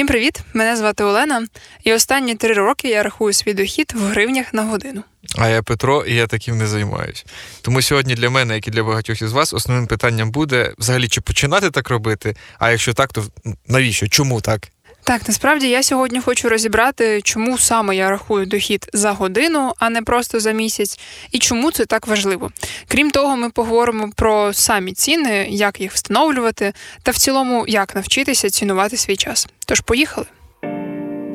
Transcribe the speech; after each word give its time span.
Всім 0.00 0.08
привіт! 0.08 0.40
Мене 0.54 0.76
звати 0.76 1.04
Олена, 1.04 1.46
і 1.84 1.92
останні 1.92 2.34
три 2.34 2.54
роки 2.54 2.88
я 2.88 3.02
рахую 3.02 3.32
свій 3.32 3.54
дохід 3.54 3.92
в 3.96 4.02
гривнях 4.02 4.54
на 4.54 4.62
годину. 4.62 5.02
А 5.38 5.48
я 5.48 5.62
Петро, 5.62 6.04
і 6.04 6.14
я 6.14 6.26
таким 6.26 6.58
не 6.58 6.66
займаюсь. 6.66 7.24
Тому 7.62 7.82
сьогодні 7.82 8.14
для 8.14 8.30
мене, 8.30 8.54
як 8.54 8.68
і 8.68 8.70
для 8.70 8.82
багатьох 8.82 9.22
із 9.22 9.32
вас, 9.32 9.54
основним 9.54 9.86
питанням 9.86 10.30
буде 10.30 10.74
взагалі 10.78 11.08
чи 11.08 11.20
починати 11.20 11.70
так 11.70 11.90
робити. 11.90 12.36
А 12.58 12.70
якщо 12.70 12.94
так, 12.94 13.12
то 13.12 13.24
навіщо? 13.66 14.08
Чому 14.08 14.40
так? 14.40 14.68
Так, 15.10 15.28
насправді 15.28 15.68
я 15.68 15.82
сьогодні 15.82 16.20
хочу 16.20 16.48
розібрати, 16.48 17.22
чому 17.22 17.58
саме 17.58 17.96
я 17.96 18.10
рахую 18.10 18.46
дохід 18.46 18.86
за 18.92 19.12
годину, 19.12 19.72
а 19.78 19.90
не 19.90 20.02
просто 20.02 20.40
за 20.40 20.52
місяць, 20.52 21.00
і 21.32 21.38
чому 21.38 21.72
це 21.72 21.86
так 21.86 22.06
важливо. 22.06 22.50
Крім 22.88 23.10
того, 23.10 23.36
ми 23.36 23.50
поговоримо 23.50 24.10
про 24.16 24.52
самі 24.52 24.92
ціни, 24.92 25.46
як 25.50 25.80
їх 25.80 25.92
встановлювати, 25.92 26.72
та 27.02 27.10
в 27.10 27.16
цілому, 27.16 27.64
як 27.68 27.94
навчитися 27.94 28.50
цінувати 28.50 28.96
свій 28.96 29.16
час. 29.16 29.48
Тож 29.66 29.80
поїхали. 29.80 30.26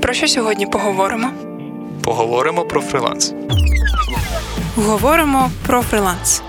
Про 0.02 0.14
що 0.14 0.28
сьогодні 0.28 0.66
поговоримо? 0.66 1.32
Поговоримо 2.04 2.66
про 2.66 2.82
фриланс. 2.82 3.34
Говоримо 4.76 5.52
про 5.68 5.82
фриланс. 5.82 6.42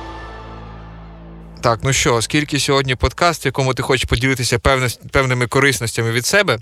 Так, 1.67 1.81
ну 1.83 1.93
що, 1.93 2.15
оскільки 2.15 2.61
сьогодні 2.61 2.95
подкаст, 2.95 3.45
в 3.45 3.47
якому 3.47 3.75
ти 3.75 3.83
хочеш 3.83 4.05
поділитися 4.05 4.59
певними 5.11 5.47
корисностями 5.47 6.11
від 6.11 6.27
себе, 6.27 6.59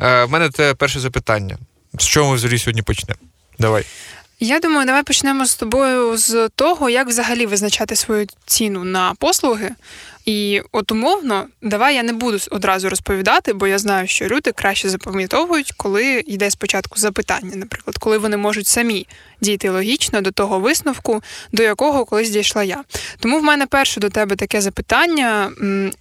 е, 0.00 0.24
в 0.24 0.30
мене 0.30 0.50
це 0.50 0.74
перше 0.74 1.00
запитання. 1.00 1.58
З 1.98 2.06
чого 2.06 2.30
ми 2.30 2.36
взагалі 2.36 2.58
сьогодні 2.58 2.82
почнемо? 2.82 3.20
Давай. 3.58 3.84
Я 4.40 4.60
думаю, 4.60 4.86
давай 4.86 5.02
почнемо 5.02 5.46
з 5.46 5.54
тобою 5.54 6.16
з 6.16 6.48
того, 6.54 6.90
як 6.90 7.08
взагалі 7.08 7.46
визначати 7.46 7.96
свою 7.96 8.26
ціну 8.46 8.84
на 8.84 9.14
послуги. 9.18 9.70
І 10.24 10.62
от 10.72 10.92
умовно, 10.92 11.46
давай 11.62 11.94
я 11.94 12.02
не 12.02 12.12
буду 12.12 12.38
одразу 12.50 12.88
розповідати, 12.88 13.52
бо 13.52 13.66
я 13.66 13.78
знаю, 13.78 14.08
що 14.08 14.26
люди 14.26 14.52
краще 14.52 14.88
запам'ятовують, 14.88 15.72
коли 15.76 16.22
йде 16.26 16.50
спочатку 16.50 16.98
запитання, 16.98 17.52
наприклад, 17.54 17.98
коли 17.98 18.18
вони 18.18 18.36
можуть 18.36 18.66
самі 18.66 19.06
дійти 19.40 19.70
логічно 19.70 20.20
до 20.20 20.30
того 20.30 20.60
висновку, 20.60 21.22
до 21.52 21.62
якого 21.62 22.04
колись 22.04 22.30
дійшла 22.30 22.62
я. 22.62 22.84
Тому 23.18 23.38
в 23.38 23.42
мене 23.42 23.66
перше 23.66 24.00
до 24.00 24.10
тебе 24.10 24.36
таке 24.36 24.60
запитання: 24.60 25.50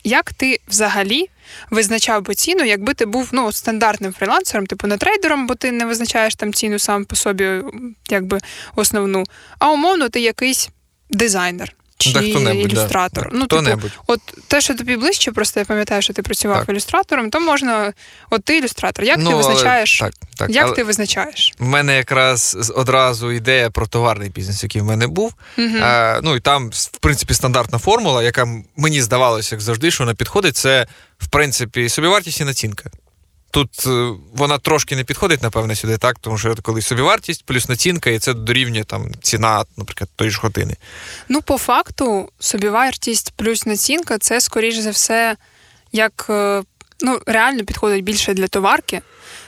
як 0.04 0.34
ти 0.34 0.60
взагалі 0.68 1.30
визначав 1.72 2.22
би 2.22 2.36
ціну, 2.36 2.64
якби 2.64 2.94
ти 2.94 3.06
був 3.06 3.30
ну, 3.32 3.52
стандартним 3.52 4.14
фрілансером, 4.14 4.66
типу 4.66 4.88
не 4.88 4.98
трейдером, 4.98 5.48
бо 5.48 5.56
ти 5.56 5.72
не 5.72 5.86
визначаєш 5.86 6.36
там 6.36 6.54
ціну 6.54 6.80
сам 6.80 7.06
по 7.06 7.16
собі, 7.16 7.62
якби 8.10 8.40
основну, 8.76 9.24
а 9.60 9.72
умовно 9.72 10.10
ти 10.10 10.22
якийсь 10.22 10.70
дизайнер 11.10 11.76
чи 12.04 12.34
да, 12.34 12.52
ілюстратор. 12.52 13.30
Да. 13.32 13.38
Ну, 13.38 13.48
типу, 13.48 13.88
от 14.08 14.20
те, 14.48 14.62
що 14.62 14.76
тобі 14.76 14.98
ближче, 14.98 15.32
просто 15.32 15.60
я 15.60 15.66
пам'ятаю, 15.66 16.02
що 16.02 16.14
ти 16.14 16.22
працював 16.22 16.60
так. 16.60 16.70
ілюстратором, 16.70 17.30
то 17.30 17.40
можна. 17.40 17.94
От 18.30 18.44
ти 18.44 18.58
ілюстратор. 18.58 19.06
Як 19.06 19.18
ну, 19.20 19.30
ти 19.30 19.36
визначаєш? 19.36 20.02
Але, 20.02 20.12
так, 20.12 20.20
так, 20.38 20.50
Як 20.50 20.66
але 20.66 20.76
ти 20.76 20.84
визначаєш? 20.84 21.54
В 21.60 21.66
мене 21.66 21.98
якраз 21.98 22.72
одразу 22.76 23.32
ідея 23.32 23.70
про 23.70 23.88
товарний 23.88 24.30
бізнес, 24.30 24.64
який 24.64 24.82
в 24.82 24.86
мене 24.86 25.08
був. 25.08 25.34
Угу. 25.58 25.78
А, 25.82 26.20
ну 26.24 26.36
і 26.36 26.40
там, 26.40 26.70
в 26.70 26.98
принципі, 26.98 27.34
стандартна 27.34 27.80
формула, 27.80 28.24
яка 28.24 28.48
мені 28.78 29.02
здавалося, 29.02 29.56
як 29.56 29.62
завжди, 29.62 29.92
що 29.92 30.04
вона 30.04 30.16
підходить, 30.16 30.58
це 30.58 30.88
в 31.20 31.28
принципі 31.28 31.90
собівартість 31.90 32.42
і 32.42 32.44
націнка. 32.44 32.90
Тут 33.54 33.88
е, 33.88 34.14
вона 34.36 34.58
трошки 34.58 34.96
не 34.96 35.04
підходить, 35.04 35.42
напевне, 35.42 35.76
сюди, 35.76 35.98
так, 35.98 36.20
тому 36.20 36.38
що 36.38 36.56
коли 36.62 36.82
собівартість 36.82 37.46
плюс 37.46 37.70
націнка, 37.70 38.10
і 38.10 38.20
це 38.20 38.34
дорівнює 38.34 38.84
там 38.84 39.12
ціна, 39.22 39.66
наприклад, 39.78 40.10
тої 40.16 40.32
ж 40.32 40.40
години. 40.42 40.76
Ну, 41.30 41.42
по 41.42 41.58
факту, 41.58 42.30
собівартість 42.40 43.34
плюс 43.36 43.66
націнка 43.66 44.18
це, 44.18 44.42
скоріш 44.42 44.76
за 44.76 44.90
все, 44.92 45.36
як 45.92 46.26
е, 46.30 46.64
ну, 47.02 47.20
реально 47.26 47.66
підходить 47.66 48.04
більше 48.04 48.34
для 48.34 48.48
товарки, 48.48 49.02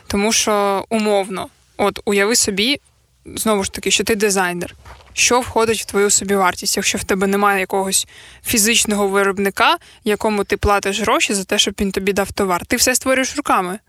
тому 0.08 0.34
що 0.34 0.86
умовно, 0.90 1.48
от 1.78 2.00
уяви 2.06 2.36
собі, 2.36 2.82
знову 3.26 3.64
ж 3.64 3.72
таки, 3.72 3.92
що 3.92 4.04
ти 4.04 4.16
дизайнер 4.16 4.76
що 5.16 5.40
входить 5.40 5.82
в 5.82 5.86
твою 5.86 6.10
собівартість, 6.10 6.78
якщо 6.78 6.98
в 6.98 7.04
тебе 7.04 7.28
немає 7.28 7.60
якогось 7.60 8.08
фізичного 8.46 9.08
виробника, 9.08 9.78
якому 10.04 10.44
ти 10.44 10.58
платиш 10.58 11.02
гроші 11.02 11.34
за 11.34 11.44
те, 11.44 11.60
щоб 11.60 11.74
він 11.80 11.92
тобі 11.92 12.14
дав 12.14 12.32
товар. 12.32 12.66
Ти 12.66 12.76
все 12.76 12.96
створюєш 12.96 13.38
руками. 13.38 13.80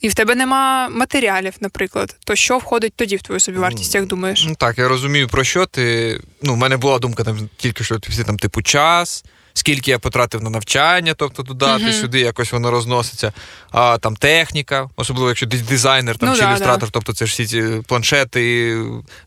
І 0.00 0.08
в 0.08 0.14
тебе 0.14 0.34
нема 0.34 0.88
матеріалів, 0.88 1.54
наприклад. 1.60 2.16
То 2.24 2.34
що 2.34 2.58
входить 2.58 2.92
тоді 2.96 3.16
в 3.16 3.22
твою 3.22 3.40
собівартість, 3.40 3.94
як 3.94 4.06
думаєш? 4.06 4.44
Ну 4.48 4.54
так, 4.54 4.78
я 4.78 4.88
розумію, 4.88 5.28
про 5.28 5.44
що 5.44 5.66
ти. 5.66 6.20
Ну, 6.42 6.54
в 6.54 6.56
мене 6.56 6.76
була 6.76 6.98
думка 6.98 7.24
там 7.24 7.48
тільки 7.56 7.84
що 7.84 7.98
всі 8.08 8.24
там, 8.24 8.38
типу, 8.38 8.62
час, 8.62 9.24
скільки 9.54 9.90
я 9.90 9.98
потратив 9.98 10.42
на 10.42 10.50
навчання, 10.50 11.14
тобто 11.14 11.42
туди, 11.42 11.66
ти 11.78 11.92
сюди 11.92 12.20
якось 12.20 12.52
воно 12.52 12.70
розноситься. 12.70 13.32
А 13.70 13.98
там 13.98 14.16
техніка, 14.16 14.88
особливо 14.96 15.28
якщо 15.28 15.46
ти 15.46 15.58
дизайнер 15.58 16.18
там, 16.18 16.28
ну, 16.28 16.34
чи 16.34 16.42
да, 16.42 16.50
ілюстратор, 16.50 16.88
да. 16.88 16.90
тобто 16.92 17.12
це 17.12 17.26
ж 17.26 17.32
всі 17.32 17.46
ці 17.46 17.64
планшети, 17.86 18.76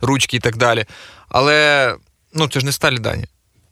ручки 0.01 0.37
і 0.37 0.39
так 0.39 0.57
далі. 0.57 0.85
Але 1.31 1.95
ну, 2.33 2.47
це 2.47 2.59
ж 2.59 2.65
не 2.65 2.71
сталі 2.71 2.99
дані. 2.99 3.25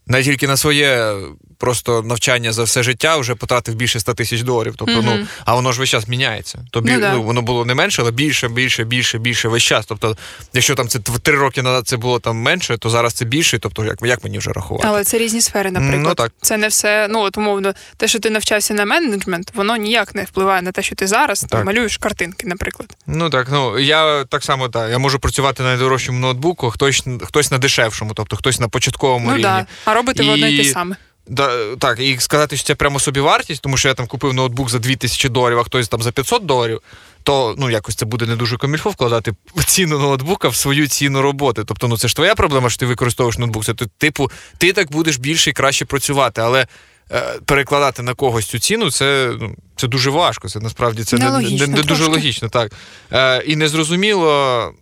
Не 0.08 0.24
тільки 0.24 0.48
на 0.48 0.58
своє 0.58 1.16
просто 1.60 2.02
навчання 2.02 2.52
за 2.52 2.64
все 2.64 2.84
життя 2.84 3.18
вже 3.18 3.36
потратив 3.36 3.76
більше 3.76 4.00
100 4.00 4.14
тисяч 4.14 4.42
доларів. 4.42 4.74
Тобто, 4.78 4.94
mm-hmm. 4.94 5.18
ну, 5.20 5.28
а 5.46 5.56
воно 5.56 5.72
ж 5.72 5.80
весь 5.80 5.90
час 5.90 6.08
міняється. 6.08 6.60
Тобі 6.72 6.92
ну, 6.92 7.10
ну, 7.14 7.24
воно 7.24 7.42
було 7.42 7.66
не 7.66 7.76
менше, 7.76 8.02
але 8.02 8.12
більше, 8.12 8.48
більше, 8.48 8.84
більше, 8.84 9.18
більше 9.18 9.48
весь 9.48 9.64
час. 9.64 9.86
Тобто, 9.86 10.18
якщо 10.54 10.76
там 10.76 10.88
це 10.88 11.00
три 11.00 11.38
роки 11.38 11.62
назад 11.62 11.88
це 11.88 11.98
було 11.98 12.20
там 12.20 12.38
менше, 12.38 12.78
то 12.78 12.90
зараз 12.90 13.14
це 13.14 13.26
більше. 13.26 13.60
Тобто, 13.60 13.86
як 13.86 14.00
як 14.02 14.24
мені 14.24 14.38
вже 14.38 14.52
рахувати? 14.52 14.88
Але 14.88 15.04
це 15.04 15.18
різні 15.18 15.42
сфери, 15.42 15.72
наприклад. 15.72 16.04
Ну, 16.04 16.16
так. 16.16 16.32
Це 16.42 16.58
не 16.58 16.68
все, 16.68 17.08
ну 17.10 17.20
от 17.20 17.38
умовно, 17.38 17.74
те, 17.98 18.08
що 18.08 18.20
ти 18.20 18.30
навчався 18.30 18.74
на 18.74 18.86
менеджмент, 18.86 19.52
воно 19.56 19.76
ніяк 19.76 20.16
не 20.16 20.24
впливає 20.24 20.62
на 20.62 20.72
те, 20.72 20.82
що 20.82 20.96
ти 20.96 21.08
зараз 21.08 21.46
там, 21.50 21.66
малюєш 21.66 21.98
картинки, 21.98 22.48
наприклад. 22.48 22.98
Ну 23.08 23.30
так, 23.30 23.48
ну 23.52 23.80
я 23.80 24.24
так 24.24 24.44
само 24.44 24.70
так. 24.70 24.92
Я 24.92 24.98
можу 24.98 25.20
працювати 25.20 25.64
на 25.64 25.70
найдорожчому 25.70 26.20
ноутбуку, 26.20 26.70
хтось 26.70 27.04
хтось 27.24 27.52
на 27.52 27.58
дешевшому, 27.58 28.14
тобто 28.14 28.36
хтось 28.36 28.60
на 28.60 28.68
початковому 28.68 29.26
ну, 29.26 29.32
рівні. 29.32 29.44
Да. 29.44 29.66
А 29.86 29.94
робити 29.94 30.26
і... 30.26 30.30
одне 30.30 30.52
й 30.52 30.58
те 30.58 30.64
саме. 30.64 30.96
Да, 31.30 31.76
Так, 31.76 32.00
і 32.00 32.18
сказати, 32.20 32.58
що 32.58 32.68
це 32.68 32.76
прямо 32.76 33.00
собі 33.00 33.20
вартість, 33.20 33.62
тому 33.62 33.78
що 33.78 33.88
я 33.88 33.94
там 33.94 34.08
купив 34.08 34.34
ноутбук 34.34 34.70
за 34.70 34.80
2000 34.80 35.30
доларів, 35.30 35.60
а 35.60 35.64
хтось 35.64 35.88
там 35.88 36.02
за 36.02 36.12
500 36.12 36.46
доларів, 36.46 36.82
то 37.24 37.56
ну 37.58 37.70
якось 37.70 37.96
це 37.96 38.06
буде 38.06 38.26
не 38.26 38.36
дуже 38.36 38.58
комільфо 38.58 38.90
вкладати 38.90 39.34
ціну 39.66 40.00
ноутбука 40.00 40.48
в 40.48 40.56
свою 40.56 40.88
ціну 40.88 41.22
роботи. 41.22 41.64
Тобто, 41.66 41.88
ну 41.88 41.98
це 41.98 42.08
ж 42.08 42.16
твоя 42.16 42.36
проблема, 42.36 42.70
що 42.70 42.80
ти 42.80 42.86
використовуєш 42.86 43.38
ноутбук. 43.38 43.66
Це 43.66 43.74
типу, 43.98 44.32
ти 44.58 44.74
так 44.74 44.92
будеш 44.92 45.18
більше 45.18 45.50
і 45.50 45.54
краще 45.54 45.86
працювати, 45.86 46.42
але. 46.42 46.68
Е, 47.12 47.40
перекладати 47.46 48.04
на 48.04 48.14
когось 48.14 48.46
цю 48.46 48.60
ціну, 48.60 48.92
це 48.92 49.32
ну, 49.40 49.56
це 49.76 49.88
дуже 49.88 50.10
важко. 50.10 50.50
Це 50.50 50.60
насправді 50.60 51.04
це 51.04 51.18
не, 51.18 51.40
не, 51.40 51.68
не 51.68 51.82
дуже 51.82 52.06
логічно. 52.06 52.50
так. 52.50 52.72
Е, 53.12 53.44
І 53.44 53.56
незрозуміло, 53.56 54.74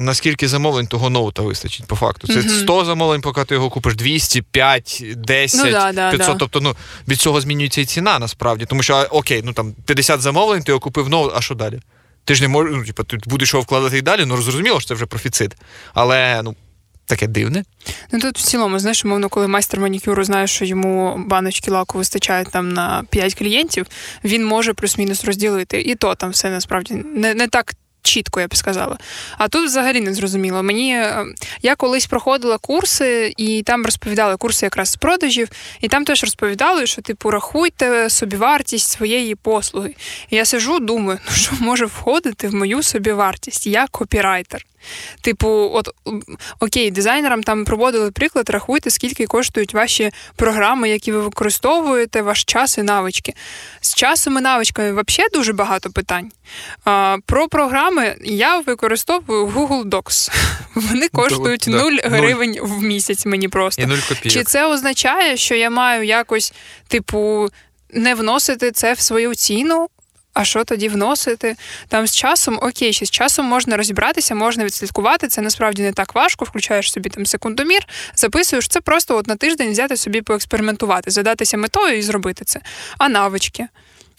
наскільки 0.00 0.48
замовлень 0.48 0.86
того 0.86 1.10
ноута 1.10 1.42
вистачить 1.42 1.86
по 1.86 1.96
факту. 1.96 2.26
Це 2.26 2.40
mm 2.40 2.62
100 2.62 2.84
замовлень, 2.84 3.20
поки 3.20 3.44
ти 3.44 3.54
його 3.54 3.70
купиш 3.70 3.94
200, 3.94 4.42
5, 4.42 5.04
10, 5.16 5.64
ну, 5.64 5.70
да, 5.70 5.92
да, 5.92 6.10
500. 6.10 6.28
Да. 6.28 6.34
Тобто 6.34 6.60
ну, 6.60 6.76
від 7.08 7.20
цього 7.20 7.40
змінюється 7.40 7.80
і 7.80 7.84
ціна 7.84 8.18
насправді. 8.18 8.64
Тому 8.64 8.82
що, 8.82 9.06
окей, 9.10 9.42
ну 9.44 9.52
там 9.52 9.72
50 9.84 10.20
замовлень, 10.20 10.62
ти 10.62 10.72
його 10.72 10.80
купив 10.80 11.08
ноут, 11.08 11.32
а 11.36 11.40
що 11.40 11.54
далі? 11.54 11.80
Ти 12.24 12.34
ж 12.34 12.42
не 12.42 12.48
можеш, 12.48 12.74
ну, 12.76 12.84
типу, 12.84 13.04
ти 13.04 13.18
будеш 13.26 13.54
його 13.54 13.62
вкладати 13.62 13.98
і 13.98 14.02
далі, 14.02 14.24
ну 14.24 14.42
зрозуміло, 14.42 14.80
що 14.80 14.88
це 14.88 14.94
вже 14.94 15.06
профіцит. 15.06 15.56
Але 15.94 16.42
ну. 16.42 16.54
Таке 17.06 17.26
дивне. 17.26 17.64
Ну 18.12 18.20
тут 18.20 18.38
в 18.38 18.42
цілому, 18.42 18.78
знаєш, 18.78 19.04
умовно, 19.04 19.28
коли 19.28 19.48
майстер 19.48 19.80
манікюру 19.80 20.24
знає, 20.24 20.46
що 20.46 20.64
йому 20.64 21.24
баночки 21.26 21.70
лаку 21.70 21.98
вистачає 21.98 22.44
там 22.44 22.72
на 22.72 23.04
5 23.10 23.34
клієнтів, 23.34 23.86
він 24.24 24.46
може 24.46 24.74
плюс-мінус 24.74 25.24
розділити. 25.24 25.80
І 25.80 25.94
то 25.94 26.14
там 26.14 26.30
все 26.30 26.50
насправді 26.50 26.94
не 26.94 27.34
не 27.34 27.48
так 27.48 27.74
чітко, 28.02 28.40
я 28.40 28.46
б 28.46 28.56
сказала. 28.56 28.98
А 29.38 29.48
тут 29.48 29.66
взагалі 29.66 30.00
не 30.00 30.14
зрозуміло. 30.14 30.62
Мені 30.62 30.94
е, 30.94 31.24
я 31.62 31.76
колись 31.76 32.06
проходила 32.06 32.58
курси, 32.58 33.34
і 33.36 33.62
там 33.62 33.84
розповідали 33.84 34.36
курси 34.36 34.66
якраз 34.66 34.88
з 34.88 34.96
продажів, 34.96 35.48
і 35.80 35.88
там 35.88 36.04
теж 36.04 36.22
розповідали, 36.22 36.86
що 36.86 37.02
типу 37.02 37.30
рахуйте 37.30 38.10
собівартість 38.10 38.90
своєї 38.90 39.34
послуги. 39.34 39.94
І 40.30 40.36
я 40.36 40.44
сижу, 40.44 40.80
думаю, 40.80 41.18
ну 41.26 41.32
що 41.36 41.52
може 41.60 41.86
входити 41.86 42.48
в 42.48 42.54
мою 42.54 42.82
собівартість? 42.82 43.66
Я 43.66 43.86
копірайтер. 43.90 44.66
Типу, 45.20 45.70
от 45.74 45.88
окей, 46.60 46.90
дизайнерам 46.90 47.42
там 47.42 47.64
проводили 47.64 48.10
приклад, 48.10 48.50
рахуйте, 48.50 48.90
скільки 48.90 49.26
коштують 49.26 49.74
ваші 49.74 50.10
програми, 50.36 50.88
які 50.88 51.12
ви 51.12 51.20
використовуєте, 51.20 52.22
ваш 52.22 52.44
час 52.44 52.78
і 52.78 52.82
навички. 52.82 53.34
З 53.80 53.94
часом 53.94 54.38
і 54.38 54.40
навичками 54.40 54.90
взагалі 54.90 55.30
дуже 55.32 55.52
багато 55.52 55.90
питань. 55.90 56.32
А, 56.84 57.16
Про 57.26 57.48
програми 57.48 58.16
я 58.24 58.60
використовую 58.60 59.46
Google 59.46 59.84
Docs. 59.84 60.30
Вони 60.74 61.08
коштують 61.08 61.66
0 61.66 61.92
гривень 62.04 62.58
в 62.62 62.82
місяць 62.82 63.26
мені 63.26 63.48
просто. 63.48 63.82
І 63.82 63.86
0 63.86 63.96
Чи 64.30 64.44
це 64.44 64.66
означає, 64.66 65.36
що 65.36 65.54
я 65.54 65.70
маю 65.70 66.02
якось, 66.02 66.52
типу, 66.88 67.48
не 67.92 68.14
вносити 68.14 68.70
це 68.70 68.92
в 68.92 69.00
свою 69.00 69.34
ціну? 69.34 69.88
А 70.40 70.44
що 70.44 70.64
тоді 70.64 70.88
вносити? 70.88 71.56
Там 71.88 72.06
з 72.06 72.16
часом, 72.16 72.58
окей, 72.62 72.92
ще 72.92 73.06
з 73.06 73.10
часом 73.10 73.46
можна 73.46 73.76
розібратися, 73.76 74.34
можна 74.34 74.64
відслідкувати. 74.64 75.28
Це 75.28 75.40
насправді 75.40 75.82
не 75.82 75.92
так 75.92 76.14
важко. 76.14 76.44
Включаєш 76.44 76.92
собі 76.92 77.08
там 77.08 77.26
секундомір, 77.26 77.86
записуєш 78.14 78.68
це 78.68 78.80
просто 78.80 79.16
от 79.16 79.26
на 79.26 79.36
тиждень 79.36 79.70
взяти 79.70 79.96
собі 79.96 80.22
поекспериментувати, 80.22 81.10
задатися 81.10 81.56
метою 81.56 81.98
і 81.98 82.02
зробити 82.02 82.44
це. 82.44 82.60
А 82.98 83.08
навички. 83.08 83.68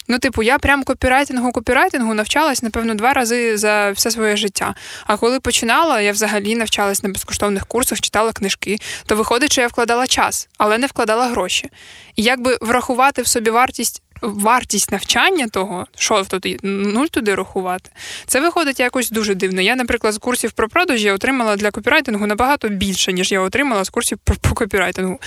Ну, 0.08 0.18
типу, 0.18 0.42
я 0.42 0.58
прям 0.58 0.84
копірайтингу, 0.84 1.52
копірайтингу 1.52 2.14
навчалась, 2.14 2.62
напевно, 2.62 2.94
два 2.94 3.12
рази 3.12 3.56
за 3.56 3.90
все 3.90 4.10
своє 4.10 4.36
життя. 4.36 4.74
А 5.06 5.16
коли 5.16 5.40
починала, 5.40 6.00
я 6.00 6.12
взагалі 6.12 6.54
навчалась 6.54 7.02
на 7.02 7.08
безкоштовних 7.08 7.66
курсах, 7.66 8.00
читала 8.00 8.32
книжки, 8.32 8.78
то 9.06 9.16
виходить, 9.16 9.52
що 9.52 9.60
я 9.60 9.66
вкладала 9.66 10.06
час, 10.06 10.48
але 10.58 10.78
не 10.78 10.86
вкладала 10.86 11.26
гроші. 11.26 11.70
І 12.16 12.22
якби 12.22 12.58
врахувати 12.60 13.22
в 13.22 13.26
собі 13.26 13.50
вартість. 13.50 14.02
Вартість 14.22 14.92
навчання 14.92 15.48
того, 15.48 15.86
що 15.96 16.24
туди 16.24 16.58
нуль 16.62 17.06
туди 17.06 17.34
рахувати, 17.34 17.90
це 18.26 18.40
виходить 18.40 18.80
якось 18.80 19.10
дуже 19.10 19.34
дивно. 19.34 19.60
Я, 19.60 19.76
наприклад, 19.76 20.14
з 20.14 20.18
курсів 20.18 20.52
про 20.52 20.68
продажі 20.68 21.10
отримала 21.10 21.56
для 21.56 21.70
копірайтингу 21.70 22.26
набагато 22.26 22.68
більше, 22.68 23.12
ніж 23.12 23.32
я 23.32 23.40
отримала 23.40 23.84
з 23.84 23.90
курсів 23.90 24.18
про, 24.24 24.36
про 24.36 24.54
копірайтингу. 24.54 25.18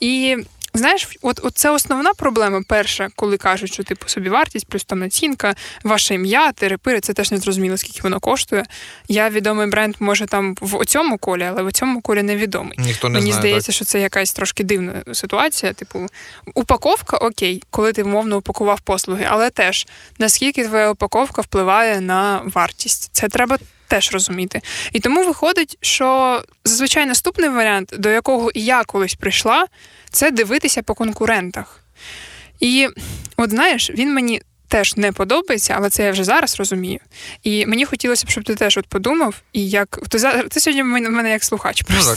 І 0.00 0.36
Знаєш, 0.74 1.08
от, 1.22 1.40
от 1.42 1.58
це 1.58 1.70
основна 1.70 2.14
проблема. 2.14 2.62
Перша, 2.68 3.08
коли 3.16 3.36
кажуть, 3.36 3.72
що 3.72 3.82
типу 3.82 4.08
собі 4.08 4.28
вартість, 4.28 4.66
плюс 4.66 4.84
там 4.84 4.98
націнка, 4.98 5.54
ваше 5.84 6.14
ім'я, 6.14 6.52
терепири, 6.52 7.00
це 7.00 7.12
теж 7.12 7.32
не 7.32 7.38
зрозуміло, 7.38 7.76
скільки 7.76 8.00
воно 8.02 8.20
коштує. 8.20 8.64
Я 9.08 9.30
відомий 9.30 9.66
бренд, 9.66 9.94
може 10.00 10.26
там 10.26 10.56
в 10.60 10.84
цьому 10.84 11.18
колі, 11.18 11.44
але 11.44 11.62
в 11.62 11.72
цьому 11.72 12.00
колі 12.00 12.22
невідомий. 12.22 12.74
Ніхто 12.78 13.08
не 13.08 13.18
Мені 13.18 13.30
знає, 13.30 13.40
здається, 13.40 13.66
так. 13.66 13.74
що 13.74 13.84
це 13.84 14.00
якась 14.00 14.32
трошки 14.32 14.64
дивна 14.64 15.02
ситуація. 15.12 15.72
Типу, 15.72 16.06
упаковка 16.54 17.16
окей, 17.16 17.62
коли 17.70 17.92
ти 17.92 18.04
мовно 18.04 18.36
упакував 18.36 18.80
послуги, 18.80 19.26
але 19.28 19.50
теж 19.50 19.86
наскільки 20.18 20.64
твоя 20.64 20.90
упаковка 20.90 21.42
впливає 21.42 22.00
на 22.00 22.42
вартість. 22.44 23.10
Це 23.12 23.28
треба. 23.28 23.58
Теж 23.90 24.12
розуміти. 24.12 24.60
І 24.92 25.00
тому 25.00 25.24
виходить, 25.24 25.78
що 25.80 26.42
зазвичай 26.64 27.06
наступний 27.06 27.50
варіант, 27.50 27.94
до 27.98 28.08
якого 28.08 28.50
і 28.50 28.64
я 28.64 28.84
колись 28.84 29.14
прийшла, 29.14 29.66
це 30.10 30.30
дивитися 30.30 30.82
по 30.82 30.94
конкурентах. 30.94 31.80
І 32.60 32.88
от 33.36 33.50
знаєш, 33.50 33.90
він 33.90 34.14
мені 34.14 34.42
теж 34.68 34.96
не 34.96 35.12
подобається, 35.12 35.74
але 35.76 35.90
це 35.90 36.04
я 36.04 36.10
вже 36.10 36.24
зараз 36.24 36.58
розумію. 36.58 36.98
І 37.42 37.66
мені 37.66 37.84
хотілося 37.84 38.26
б, 38.26 38.30
щоб 38.30 38.44
ти 38.44 38.54
теж 38.54 38.78
от 38.78 38.86
подумав, 38.86 39.34
і 39.52 39.68
як 39.68 39.98
ти 40.08 40.18
ти 40.50 40.60
сьогодні 40.60 40.82
в 40.82 41.10
мене, 41.10 41.30
як 41.30 41.44
слухач. 41.44 41.82
Ну, 41.88 41.94
просто. 41.94 42.16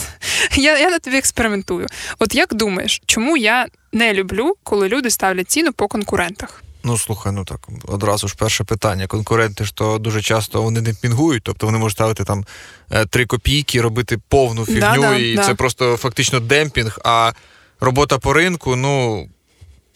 Ну, 0.56 0.62
я, 0.62 0.78
я 0.78 0.90
на 0.90 0.98
тобі 0.98 1.16
експериментую. 1.16 1.86
От 2.18 2.34
як 2.34 2.54
думаєш, 2.54 3.02
чому 3.06 3.36
я 3.36 3.66
не 3.92 4.12
люблю, 4.12 4.56
коли 4.62 4.88
люди 4.88 5.10
ставлять 5.10 5.50
ціну 5.50 5.72
по 5.72 5.88
конкурентах? 5.88 6.63
Ну, 6.84 6.98
слухай, 6.98 7.32
ну 7.32 7.44
так, 7.44 7.68
одразу 7.86 8.28
ж 8.28 8.34
перше 8.38 8.64
питання. 8.64 9.06
Конкуренти 9.06 9.64
ж 9.64 9.74
то 9.74 9.98
дуже 9.98 10.22
часто 10.22 10.62
вони 10.62 10.80
не 10.80 10.94
пінгують, 10.94 11.42
тобто 11.42 11.66
вони 11.66 11.78
можуть 11.78 11.96
ставити 11.96 12.24
там 12.24 12.44
е, 12.90 13.06
три 13.06 13.26
копійки, 13.26 13.80
робити 13.80 14.18
повну 14.28 14.66
фігню, 14.66 14.80
да, 14.80 14.96
да, 14.96 15.16
і 15.16 15.34
да. 15.34 15.46
це 15.46 15.54
просто 15.54 15.96
фактично 15.96 16.40
демпінг. 16.40 16.98
А 17.04 17.32
робота 17.80 18.18
по 18.18 18.32
ринку, 18.32 18.76
ну. 18.76 19.28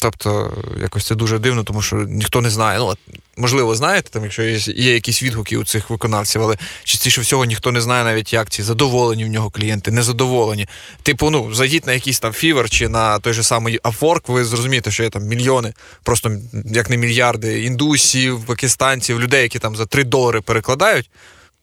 Тобто, 0.00 0.52
якось 0.80 1.06
це 1.06 1.14
дуже 1.14 1.38
дивно, 1.38 1.64
тому 1.64 1.82
що 1.82 1.96
ніхто 1.96 2.40
не 2.40 2.50
знає. 2.50 2.78
Ну, 2.78 2.94
можливо, 3.36 3.74
знаєте, 3.74 4.10
там, 4.10 4.22
якщо 4.22 4.42
є, 4.42 4.56
є 4.58 4.94
якісь 4.94 5.22
відгуки 5.22 5.56
у 5.56 5.64
цих 5.64 5.90
виконавців, 5.90 6.42
але 6.42 6.56
частіше 6.84 7.20
всього 7.20 7.44
ніхто 7.44 7.72
не 7.72 7.80
знає 7.80 8.04
навіть, 8.04 8.32
як 8.32 8.50
ці 8.50 8.62
задоволені 8.62 9.24
в 9.24 9.28
нього 9.28 9.50
клієнти, 9.50 9.90
незадоволені. 9.90 10.68
Типу, 11.02 11.30
ну, 11.30 11.54
зайдіть 11.54 11.86
на 11.86 11.92
якийсь 11.92 12.20
там 12.20 12.32
фівер 12.32 12.70
чи 12.70 12.88
на 12.88 13.18
той 13.18 13.32
же 13.32 13.42
самий 13.42 13.78
Upwork, 13.78 14.32
ви 14.32 14.44
зрозумієте, 14.44 14.90
що 14.90 15.02
є 15.02 15.10
там 15.10 15.22
мільйони, 15.22 15.74
просто 16.02 16.32
як 16.64 16.90
не 16.90 16.96
мільярди 16.96 17.62
індусів, 17.62 18.44
пакистанців, 18.44 19.20
людей, 19.20 19.42
які 19.42 19.58
там 19.58 19.76
за 19.76 19.86
3 19.86 20.04
долари 20.04 20.40
перекладають. 20.40 21.10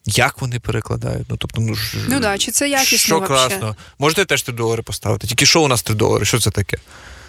Як 0.06 0.42
вони 0.42 0.60
перекладають? 0.60 1.28
Ну, 1.30 1.38
тобто, 1.38 1.62
ну, 1.62 1.76
ну 2.08 2.20
да, 2.20 2.38
чи 2.38 2.52
це 2.52 2.70
якісно 2.70 2.98
Що 2.98 3.22
красно. 3.22 3.76
Можете 4.00 4.26
теж 4.26 4.42
3 4.42 4.54
долари 4.54 4.84
поставити. 4.84 5.28
Тільки 5.28 5.46
що 5.46 5.62
у 5.62 5.68
нас 5.68 5.84
3 5.84 5.96
долари? 5.96 6.26
Що 6.26 6.40
це 6.40 6.52
таке? 6.52 6.78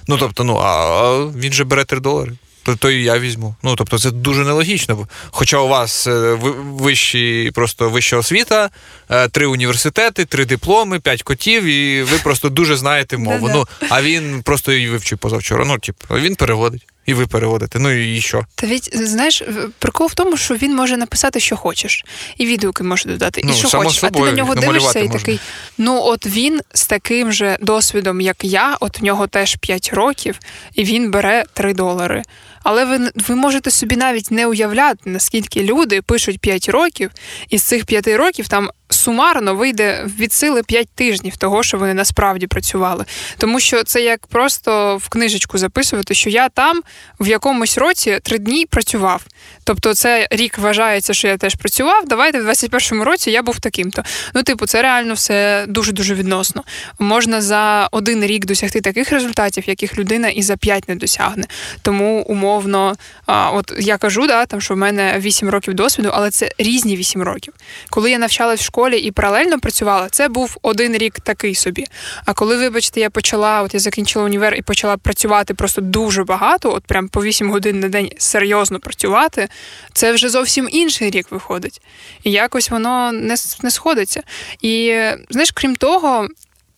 Ну, 0.09 0.19
тобто, 0.19 0.45
ну, 0.45 0.59
а 0.63 1.17
він 1.25 1.53
же 1.53 1.65
бере 1.65 1.85
3 1.85 2.01
долари. 2.01 2.33
То, 2.63 2.77
то 2.77 2.91
і 2.91 3.03
я 3.03 3.19
візьму. 3.19 3.55
Ну, 3.63 3.77
тобто, 3.77 3.99
це 3.99 4.11
дуже 4.11 4.45
нелогічно. 4.45 5.09
Хоча 5.31 5.59
у 5.59 5.69
вас 5.69 6.07
е, 6.07 6.39
вищі, 6.65 7.51
просто 7.55 7.91
вища 7.91 8.17
освіта, 8.17 8.71
е, 9.11 9.29
три 9.29 9.47
університети, 9.47 10.25
три 10.25 10.45
дипломи, 10.45 11.01
п'ять 11.01 11.23
котів, 11.23 11.65
і 11.65 12.03
ви 12.03 12.19
просто 12.19 12.49
дуже 12.49 12.77
знаєте 12.77 13.17
мову. 13.17 13.49
Ну, 13.53 13.67
а 13.91 14.03
він 14.03 14.43
просто 14.43 14.73
її 14.73 14.89
вивчив 14.89 15.19
позавчора. 15.19 15.65
Ну, 15.65 15.79
типу, 15.79 16.15
він 16.15 16.35
переводить. 16.35 16.87
І 17.07 17.15
ви 17.15 17.27
переводите. 17.27 17.79
Ну 17.79 17.91
і 17.91 18.21
що? 18.21 18.47
Та 18.55 18.67
від 18.67 18.91
знаєш, 18.93 19.43
прикол 19.79 20.07
в 20.07 20.15
тому, 20.15 20.37
що 20.37 20.55
він 20.55 20.77
може 20.77 20.97
написати, 20.97 21.41
що 21.41 21.57
хочеш, 21.57 22.05
і 22.37 22.47
відгуки 22.47 22.85
може 22.85 23.09
додати, 23.09 23.41
ну, 23.45 23.51
і 23.53 23.55
що 23.55 23.69
хочеш. 23.79 24.05
А 24.05 24.11
ти 24.11 24.21
на 24.21 24.33
нього 24.33 24.55
дивишся 24.55 24.99
і 24.99 25.09
такий. 25.09 25.41
Ну, 25.79 26.01
от 26.03 26.27
він 26.27 26.61
з 26.75 26.87
таким 26.87 27.33
же 27.33 27.59
досвідом, 27.61 28.21
як 28.21 28.45
я, 28.45 28.77
от 28.81 29.01
в 29.01 29.05
нього 29.05 29.27
теж 29.27 29.57
5 29.57 29.91
років, 29.93 30.39
і 30.75 30.85
він 30.85 31.11
бере 31.11 31.45
3 31.53 31.75
долари. 31.75 32.23
Але 32.63 32.85
ви 32.85 33.11
ви 33.29 33.35
можете 33.35 33.71
собі 33.71 33.97
навіть 33.97 34.31
не 34.31 34.47
уявляти, 34.47 35.01
наскільки 35.05 35.63
люди 35.63 36.03
пишуть 36.03 36.39
5 36.39 36.69
років, 36.69 37.11
і 37.49 37.59
з 37.59 37.63
цих 37.63 37.85
5 37.85 38.09
років 38.09 38.49
там 38.49 38.71
сумарно 39.07 39.55
вийде 39.55 40.07
від 40.19 40.33
сили 40.33 40.63
5 40.63 40.89
тижнів 40.95 41.37
того, 41.37 41.63
що 41.63 41.79
вони 41.79 41.95
насправді 41.95 42.47
працювали. 42.47 43.05
Тому 43.39 43.61
що 43.61 43.83
це 43.83 44.03
як 44.03 44.27
просто 44.27 44.97
в 44.97 45.09
книжечку 45.09 45.59
записувати, 45.59 46.15
що 46.15 46.31
я 46.31 46.49
там 46.49 46.83
в 47.21 47.29
якомусь 47.29 47.79
році 47.79 48.19
три 48.23 48.39
дні 48.39 48.67
працював. 48.67 49.23
Тобто, 49.65 49.95
це 49.95 50.29
рік 50.31 50.59
вважається, 50.59 51.15
що 51.15 51.29
я 51.29 51.37
теж 51.37 51.55
працював. 51.55 52.09
Давайте 52.09 52.41
в 52.41 52.49
21-му 52.49 53.05
році 53.05 53.31
я 53.31 53.43
був 53.43 53.61
таким-то. 53.61 54.03
Ну, 54.35 54.43
типу, 54.43 54.67
це 54.67 54.83
реально 54.83 55.15
все 55.15 55.65
дуже 55.69 55.93
дуже 55.93 56.15
відносно. 56.15 56.63
Можна 56.99 57.41
за 57.41 57.89
один 57.93 58.25
рік 58.25 58.47
досягти 58.47 58.81
таких 58.81 59.13
результатів, 59.13 59.65
яких 59.67 59.99
людина 59.99 60.29
і 60.29 60.43
за 60.43 60.57
п'ять 60.57 60.89
не 60.89 60.95
досягне. 60.95 61.45
Тому 61.83 62.23
умовно, 62.23 62.97
от 63.27 63.73
я 63.79 63.99
кажу, 63.99 64.27
да, 64.27 64.47
там 64.47 64.61
що 64.61 64.75
в 64.75 64.77
мене 64.77 65.19
8 65.19 65.49
років 65.49 65.75
досвіду, 65.75 66.11
але 66.13 66.31
це 66.31 66.51
різні 66.59 66.97
8 66.97 67.23
років. 67.23 67.55
Коли 67.91 68.11
я 68.11 68.19
навчалась 68.19 68.61
в 68.61 68.65
школі 68.65 68.96
і 68.99 69.11
паралельно 69.11 69.59
працювала, 69.59 70.09
це 70.09 70.29
був 70.29 70.57
один 70.63 70.97
рік 70.97 71.21
такий 71.21 71.55
собі. 71.55 71.87
А 72.25 72.33
коли, 72.33 72.57
вибачте, 72.57 73.01
я 73.01 73.11
почала, 73.11 73.63
от 73.63 73.75
я 73.75 73.81
закінчила 73.81 74.25
універ 74.25 74.55
і 74.55 74.63
почала 74.63 74.97
працювати 74.97 75.55
просто 75.55 75.81
дуже 75.81 76.25
багато, 76.25 76.73
от 76.75 76.85
прям 76.85 77.09
по 77.09 77.23
8 77.23 77.51
годин 77.51 77.81
на 77.81 77.89
день 77.89 78.11
серйозно 78.19 78.81
працювати, 78.81 79.49
це 79.93 80.13
вже 80.13 80.29
зовсім 80.29 80.69
інший 80.73 81.11
рік 81.11 81.27
виходить. 81.31 81.81
І 82.25 82.31
якось 82.31 82.71
воно 82.71 83.13
не, 83.13 83.37
не 83.63 83.71
сходиться. 83.71 84.23
І 84.63 85.03
знаєш, 85.31 85.51
крім 85.51 85.77
того, 85.77 86.29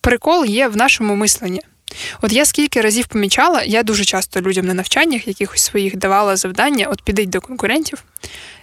прикол 0.01 0.45
є 0.45 0.67
в 0.67 0.77
нашому 0.77 1.15
мисленні. 1.15 1.61
От 2.21 2.33
я 2.33 2.45
скільки 2.45 2.81
разів 2.81 3.07
помічала, 3.07 3.63
я 3.63 3.83
дуже 3.83 4.05
часто 4.05 4.41
людям 4.41 4.65
на 4.65 4.73
навчаннях 4.73 5.27
якихось 5.27 5.61
своїх 5.61 5.97
давала 5.97 6.35
завдання: 6.35 6.87
от 6.87 7.01
підіть 7.01 7.29
до 7.29 7.41
конкурентів 7.41 8.03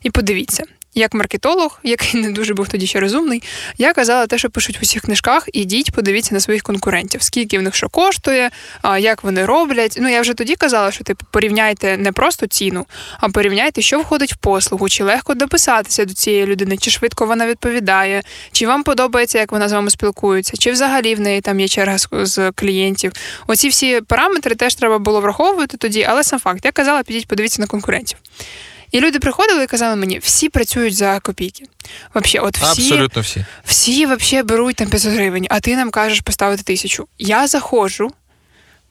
і 0.03 0.11
подивіться, 0.11 0.65
як 0.97 1.15
маркетолог, 1.15 1.81
який 1.83 2.21
не 2.21 2.31
дуже 2.31 2.55
був 2.55 2.69
тоді 2.69 2.87
ще 2.87 3.01
розумний, 3.01 3.43
я 3.79 3.93
казала 3.93 4.27
те, 4.27 4.39
що 4.39 4.51
пишуть 4.51 4.79
в 4.79 4.83
усіх 4.83 5.03
книжках, 5.03 5.49
ідіть, 5.53 5.93
подивіться 5.93 6.35
на 6.35 6.41
своїх 6.41 6.63
конкурентів, 6.63 7.23
скільки 7.23 7.59
в 7.59 7.63
них 7.63 7.75
що 7.75 7.89
коштує, 7.89 8.51
як 8.99 9.25
вони 9.25 9.45
роблять. 9.45 9.99
Ну 10.01 10.09
я 10.09 10.21
вже 10.21 10.35
тоді 10.35 10.55
казала, 10.55 10.91
що 10.93 11.05
типу 11.05 11.27
порівняйте 11.31 11.97
не 11.97 12.13
просто 12.13 12.47
ціну, 12.47 12.87
а 13.21 13.29
порівняйте, 13.29 13.83
що 13.83 14.01
входить 14.01 14.33
в 14.33 14.37
послугу, 14.37 14.89
чи 14.89 15.05
легко 15.05 15.35
дописатися 15.35 16.05
до 16.05 16.15
цієї 16.15 16.47
людини, 16.47 16.77
чи 16.77 16.91
швидко 16.91 17.27
вона 17.27 17.47
відповідає, 17.47 18.23
чи 18.53 18.67
вам 18.67 18.83
подобається, 18.83 19.39
як 19.39 19.53
вона 19.53 19.69
з 19.69 19.73
вами 19.73 19.91
спілкується, 19.91 20.57
чи 20.57 20.73
взагалі 20.73 21.15
в 21.15 21.21
неї 21.21 21.41
там 21.41 21.61
є 21.61 21.69
черга 21.69 21.97
з 22.13 22.53
клієнтів. 22.53 23.13
Оці 23.47 23.69
всі 23.69 24.01
параметри 24.01 24.55
теж 24.55 24.75
треба 24.75 24.99
було 24.99 25.21
враховувати 25.21 25.77
тоді, 25.77 26.07
але 26.09 26.25
сам 26.25 26.41
факт, 26.41 26.65
я 26.65 26.73
казала, 26.73 27.03
підіть, 27.03 27.29
подивіться 27.29 27.63
на 27.63 27.67
конкурентів. 27.67 28.19
І 28.91 29.01
люди 29.01 29.19
приходили 29.19 29.65
і 29.65 29.67
казали 29.67 29.97
мені, 29.97 30.19
всі 30.19 30.49
працюють 30.49 30.97
за 30.97 31.21
копійки. 31.21 31.65
Вообще, 32.15 32.39
от 32.39 32.59
всі, 32.59 32.83
Абсолютно 32.83 33.23
всі. 33.23 33.45
Всі 33.65 34.07
вообще 34.07 34.43
беруть 34.43 34.77
там 34.77 34.89
500 34.89 35.13
гривень, 35.13 35.47
а 35.51 35.61
ти 35.61 35.77
нам 35.77 35.91
кажеш 35.91 36.21
поставити 36.21 36.63
тисячу. 36.63 37.09
Я 37.19 37.47
заходжу 37.47 38.11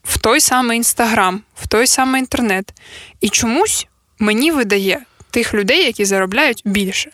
в 0.04 0.18
той 0.18 0.40
самий 0.40 0.76
інстаграм, 0.76 1.42
в 1.54 1.66
той 1.66 1.86
самий 1.86 2.20
інтернет, 2.20 2.72
і 3.20 3.28
чомусь 3.28 3.86
мені 4.18 4.50
видає 4.50 5.00
тих 5.30 5.54
людей, 5.54 5.84
які 5.84 6.04
заробляють 6.04 6.62
більше. 6.64 7.10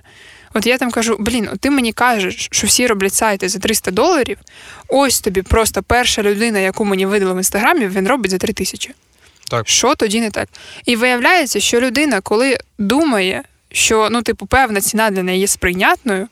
От 0.55 0.67
я 0.67 0.79
там 0.79 0.91
кажу: 0.91 1.17
блін, 1.19 1.49
от 1.53 1.61
ти 1.61 1.71
мені 1.71 1.93
кажеш, 1.93 2.49
що 2.51 2.67
всі 2.67 2.87
роблять 2.87 3.15
сайти 3.15 3.49
за 3.49 3.59
300 3.59 3.91
доларів. 3.91 4.39
Ось 4.89 5.21
тобі 5.21 5.43
просто 5.43 5.83
перша 5.83 6.23
людина, 6.23 6.59
яку 6.59 6.85
мені 6.85 7.07
видали 7.07 7.35
в 7.35 7.37
інстаграмі, 7.37 7.87
він 7.89 8.09
робить 8.09 8.31
за 8.31 8.39
3 8.39 8.53
тисячі. 8.53 8.91
Так. 9.53 9.69
Що 9.69 9.95
тоді 9.95 10.21
не 10.21 10.31
так? 10.31 10.49
І 10.87 10.97
виявляється, 10.97 11.61
що 11.61 11.81
людина, 11.81 12.21
коли 12.21 12.59
думає, 12.79 13.43
що 13.73 14.09
ну, 14.11 14.23
типу, 14.23 14.47
певна 14.47 14.81
ціна 14.81 15.11
для 15.11 15.23
неї 15.23 15.41
є 15.41 15.47
сприйнятною, 15.47 16.29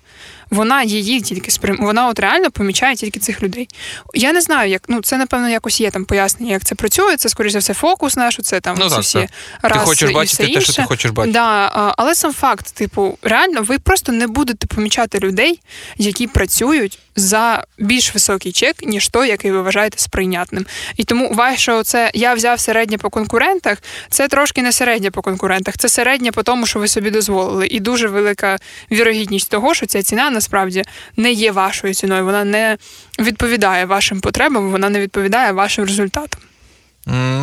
вона 0.50 0.82
її 0.82 1.20
тільки 1.20 1.50
сприйм... 1.50 1.76
вона 1.80 2.08
от 2.08 2.18
реально 2.18 2.50
помічає 2.50 2.96
тільки 2.96 3.20
цих 3.20 3.42
людей. 3.42 3.68
Я 4.14 4.32
не 4.32 4.40
знаю, 4.40 4.70
як 4.70 4.82
ну 4.88 5.02
це 5.02 5.16
напевно 5.16 5.48
якось 5.48 5.80
є 5.80 5.90
там 5.90 6.04
пояснення, 6.04 6.52
як 6.52 6.64
це 6.64 6.74
працює. 6.74 7.16
Це 7.16 7.28
скоріш 7.28 7.52
за 7.52 7.58
все 7.58 7.74
фокус 7.74 8.16
наш, 8.16 8.38
це 8.42 8.60
там 8.60 8.76
ну, 8.80 8.88
так, 8.88 9.00
всі 9.00 9.28
раси 9.62 9.80
Ти 9.80 9.86
хочеш 9.86 10.10
і 10.10 10.14
бачити 10.14 10.44
все 10.44 10.54
те, 10.54 10.60
що 10.60 10.72
ти 10.72 10.82
хочеш 10.82 11.10
бачити. 11.10 11.32
Да, 11.32 11.70
Але 11.98 12.14
сам 12.14 12.32
факт, 12.32 12.74
типу, 12.74 13.18
реально, 13.22 13.62
ви 13.62 13.78
просто 13.78 14.12
не 14.12 14.26
будете 14.26 14.66
помічати 14.66 15.18
людей, 15.18 15.60
які 15.96 16.26
працюють 16.26 16.98
за 17.20 17.64
більш 17.78 18.14
високий 18.14 18.52
чек, 18.52 18.82
ніж 18.82 19.08
той, 19.08 19.28
який 19.28 19.50
ви 19.52 19.62
вважаєте 19.62 19.98
сприйнятним. 19.98 20.66
І 20.96 21.04
тому 21.04 21.32
ваше 21.34 21.72
оце 21.72 22.10
я 22.14 22.34
взяв 22.34 22.60
середнє 22.60 22.98
по 22.98 23.10
конкурентах, 23.10 23.78
це 24.10 24.28
трошки 24.28 24.62
не 24.62 24.72
середнє 24.72 25.10
по 25.10 25.22
конкурентах, 25.22 25.76
це 25.78 25.88
середнє 25.88 26.32
по 26.32 26.42
тому, 26.42 26.66
що 26.66 26.78
ви 26.78 26.88
собі 26.88 27.10
дозволили. 27.10 27.66
І 27.66 27.80
дуже 27.80 28.08
велика 28.08 28.58
вірогідність 28.90 29.50
того, 29.50 29.74
що 29.74 29.86
ця 29.86 30.02
ціна 30.02 30.30
насправді 30.30 30.82
не 31.16 31.32
є 31.32 31.52
вашою 31.52 31.94
ціною, 31.94 32.24
вона 32.24 32.44
не 32.44 32.78
відповідає 33.18 33.84
вашим 33.84 34.20
потребам, 34.20 34.70
вона 34.70 34.88
не 34.88 35.00
відповідає 35.00 35.52
вашим 35.52 35.84
результатам. 35.84 36.40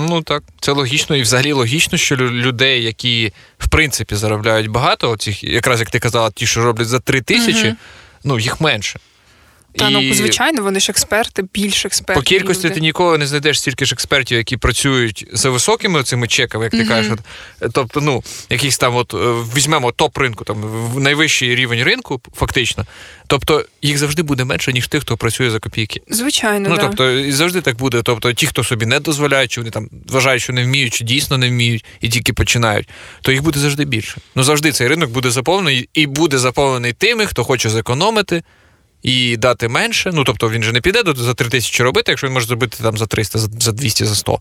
Ну 0.10 0.22
так, 0.22 0.43
це 0.60 0.72
логічно 0.72 1.15
і 1.15 1.22
взагалі 1.22 1.51
логічно, 1.51 1.98
що 1.98 2.15
людей, 2.15 2.84
які 2.84 3.34
в 3.60 3.69
принципі 3.69 4.15
заробляють 4.15 4.67
багато, 4.67 5.12
оцих, 5.12 5.43
якраз 5.43 5.79
як 5.79 5.89
ти 5.89 6.00
казала, 6.00 6.31
ті, 6.31 6.48
що 6.48 6.63
роблять 6.63 6.88
за 6.88 7.00
три 7.00 7.22
тисячі, 7.22 7.67
угу. 7.67 7.77
ну 8.24 8.39
їх 8.39 8.62
менше. 8.62 9.00
Та 9.77 9.89
ну, 9.89 10.01
і... 10.01 10.07
ну 10.07 10.13
звичайно, 10.13 10.63
вони 10.63 10.79
ж 10.79 10.91
експерти, 10.91 11.43
більш 11.53 11.86
експерти. 11.86 12.22
По 12.22 12.25
кількості 12.25 12.69
ти 12.69 12.79
ніколи 12.79 13.17
не 13.17 13.27
знайдеш 13.27 13.60
стільки 13.60 13.86
ж 13.86 13.93
експертів, 13.93 14.38
які 14.38 14.57
працюють 14.57 15.27
за 15.34 15.50
високими 15.50 16.03
цими 16.03 16.27
чеками, 16.27 16.63
як 16.63 16.72
ти 16.72 16.77
mm-hmm. 16.77 16.88
кажеш. 16.88 17.17
Тобто, 17.74 18.01
ну, 18.01 18.24
якийсь 18.50 18.77
там, 18.77 18.96
от 18.96 19.13
е, 19.13 19.17
візьмемо 19.55 19.91
топ 19.91 20.17
ринку, 20.17 20.43
там 20.43 20.63
найвищий 20.98 21.55
рівень 21.55 21.84
ринку, 21.84 22.22
фактично. 22.36 22.86
Тобто 23.27 23.65
їх 23.81 23.98
завжди 23.98 24.22
буде 24.22 24.43
менше, 24.43 24.74
ніж 24.74 24.88
тих, 24.88 25.01
хто 25.01 25.17
працює 25.17 25.50
за 25.50 25.60
копійки. 25.60 26.01
Звичайно. 26.07 26.69
Ну 26.69 26.75
да. 26.75 26.81
тобто, 26.81 27.12
і 27.12 27.31
завжди 27.31 27.62
так 27.62 27.77
буде. 27.77 28.01
Тобто, 28.03 28.34
ті, 28.34 28.48
хто 28.48 28.63
собі 28.63 28.86
не 28.86 29.00
дозволяють, 29.00 29.51
чи 29.51 29.62
вони 29.62 29.72
там 29.72 29.89
вважають, 30.10 30.41
що 30.41 30.53
не 30.53 30.63
вміють, 30.63 30.93
чи 30.93 31.03
дійсно 31.03 31.38
не 31.38 31.50
вміють, 31.50 31.86
і 32.01 32.10
тільки 32.10 32.34
починають, 32.34 32.89
то 33.22 33.31
їх 33.31 33.43
буде 33.43 33.60
завжди 33.60 33.86
більше. 33.86 34.17
Ну 34.36 34.43
завжди 34.43 34.72
цей 34.72 34.88
ринок 34.88 35.12
буде 35.12 35.31
заповнений 35.31 35.89
і 35.93 36.07
буде 36.07 36.38
заповнений 36.38 36.93
тими, 36.93 37.25
хто 37.25 37.43
хоче 37.43 37.69
зекономити 37.69 38.43
і 39.08 39.38
дати 39.38 39.68
менше. 39.68 40.12
Ну 40.14 40.24
тобто 40.24 40.50
він 40.50 40.64
же 40.64 40.72
не 40.72 40.82
піде 40.82 41.04
за 41.16 41.34
3 41.34 41.50
тисячі 41.50 41.84
робити, 41.84 42.12
якщо 42.12 42.28
він 42.28 42.34
може 42.34 42.48
зробити 42.48 42.78
там 42.84 42.98
за 42.98 43.06
300, 43.06 43.40
за 43.40 43.72
200, 43.72 44.06
за 44.06 44.16
100. 44.16 44.40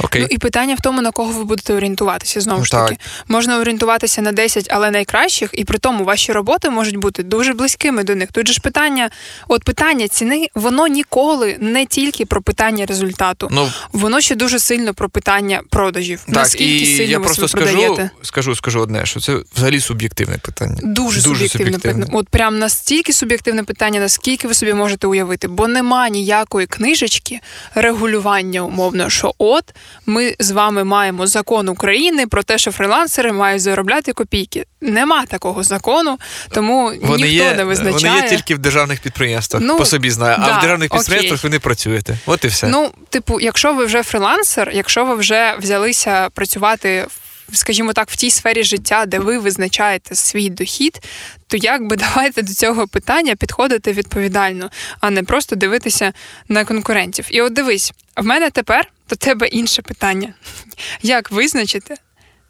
Окей. 0.00 0.22
Ну 0.22 0.28
і 0.30 0.38
питання 0.38 0.74
в 0.74 0.80
тому, 0.80 1.02
на 1.02 1.10
кого 1.10 1.32
ви 1.32 1.44
будете 1.44 1.74
орієнтуватися. 1.74 2.40
Знову 2.40 2.64
ж 2.64 2.70
таки, 2.70 2.96
можна 3.28 3.60
орієнтуватися 3.60 4.22
на 4.22 4.32
10, 4.32 4.66
але 4.70 4.90
найкращих, 4.90 5.50
і 5.52 5.64
при 5.64 5.78
тому 5.78 6.04
ваші 6.04 6.32
роботи 6.32 6.70
можуть 6.70 6.96
бути 6.96 7.22
дуже 7.22 7.52
близькими 7.52 8.04
до 8.04 8.14
них. 8.14 8.32
Тут 8.32 8.46
же 8.46 8.52
ж 8.52 8.60
питання, 8.60 9.10
от 9.48 9.64
питання 9.64 10.08
ціни, 10.08 10.48
воно 10.54 10.86
ніколи 10.86 11.56
не 11.60 11.86
тільки 11.86 12.26
про 12.26 12.42
питання 12.42 12.86
результату, 12.86 13.48
ну 13.50 13.70
воно 13.92 14.20
ще 14.20 14.34
дуже 14.34 14.58
сильно 14.58 14.94
про 14.94 15.08
питання 15.08 15.60
продажів. 15.70 16.20
Так, 16.26 16.34
Наскільки 16.34 16.76
і 16.76 16.96
сильно 16.96 17.10
я 17.10 17.18
ви 17.18 17.24
просто 17.24 17.48
скажу, 17.48 17.66
продаєте? 17.66 18.10
скажу, 18.22 18.54
скажу 18.54 18.80
одне, 18.80 19.06
що 19.06 19.20
це 19.20 19.36
взагалі 19.56 19.80
суб'єктивне 19.80 20.38
питання. 20.38 20.76
Дуже, 20.82 21.22
дуже 21.22 21.22
суб'єктивне, 21.22 21.48
суб'єктивне 21.48 22.00
питання. 22.04 22.18
От 22.20 22.28
прям 22.28 22.58
настільки 22.58 23.12
суб'єктивне 23.12 23.64
питання, 23.64 23.97
наскільки 24.00 24.48
ви 24.48 24.54
собі 24.54 24.74
можете 24.74 25.06
уявити, 25.06 25.48
бо 25.48 25.68
нема 25.68 26.08
ніякої 26.08 26.66
книжечки 26.66 27.40
регулювання 27.74 28.60
умовно, 28.62 29.10
що 29.10 29.34
от 29.38 29.64
ми 30.06 30.34
з 30.38 30.50
вами 30.50 30.84
маємо 30.84 31.26
закон 31.26 31.68
України 31.68 32.26
про 32.26 32.42
те, 32.42 32.58
що 32.58 32.72
фрилансери 32.72 33.32
мають 33.32 33.62
заробляти 33.62 34.12
копійки. 34.12 34.64
Нема 34.80 35.26
такого 35.26 35.62
закону, 35.62 36.18
тому 36.50 36.84
вони 36.84 36.98
ніхто 37.02 37.26
є, 37.26 37.54
не 37.54 37.64
визначає. 37.64 38.14
Вони 38.14 38.24
є 38.24 38.28
тільки 38.28 38.54
в 38.54 38.58
державних 38.58 39.00
підприємствах. 39.00 39.62
Ну, 39.66 39.78
по 39.78 39.84
собі 39.84 40.10
знаю. 40.10 40.36
Да, 40.38 40.52
а 40.52 40.58
в 40.58 40.60
державних 40.60 40.90
підприємствах 40.90 41.40
окей. 41.40 41.50
ви 41.50 41.54
не 41.54 41.58
працюєте. 41.58 42.18
От 42.26 42.44
і 42.44 42.48
все. 42.48 42.68
Ну, 42.68 42.90
типу, 43.08 43.40
якщо 43.40 43.74
ви 43.74 43.84
вже 43.84 44.02
фрилансер, 44.02 44.70
якщо 44.74 45.04
ви 45.04 45.14
вже 45.14 45.54
взялися 45.58 46.28
працювати 46.34 47.06
в 47.08 47.27
скажімо 47.52 47.92
так, 47.92 48.10
в 48.10 48.16
тій 48.16 48.30
сфері 48.30 48.64
життя, 48.64 49.06
де 49.06 49.18
ви 49.18 49.38
визначаєте 49.38 50.14
свій 50.14 50.50
дохід, 50.50 51.02
то 51.46 51.56
якби 51.56 51.96
давайте 52.14 52.42
до 52.42 52.54
цього 52.54 52.88
питання 52.88 53.36
підходити 53.36 53.92
відповідально, 53.92 54.70
а 55.00 55.10
не 55.10 55.22
просто 55.22 55.56
дивитися 55.56 56.12
на 56.48 56.64
конкурентів. 56.64 57.26
І 57.30 57.40
от 57.40 57.52
дивись, 57.52 57.92
в 58.16 58.24
мене 58.24 58.50
тепер 58.50 58.88
до 59.10 59.16
тебе 59.16 59.46
інше 59.46 59.82
питання: 59.82 60.34
як 61.02 61.30
визначити, 61.30 61.94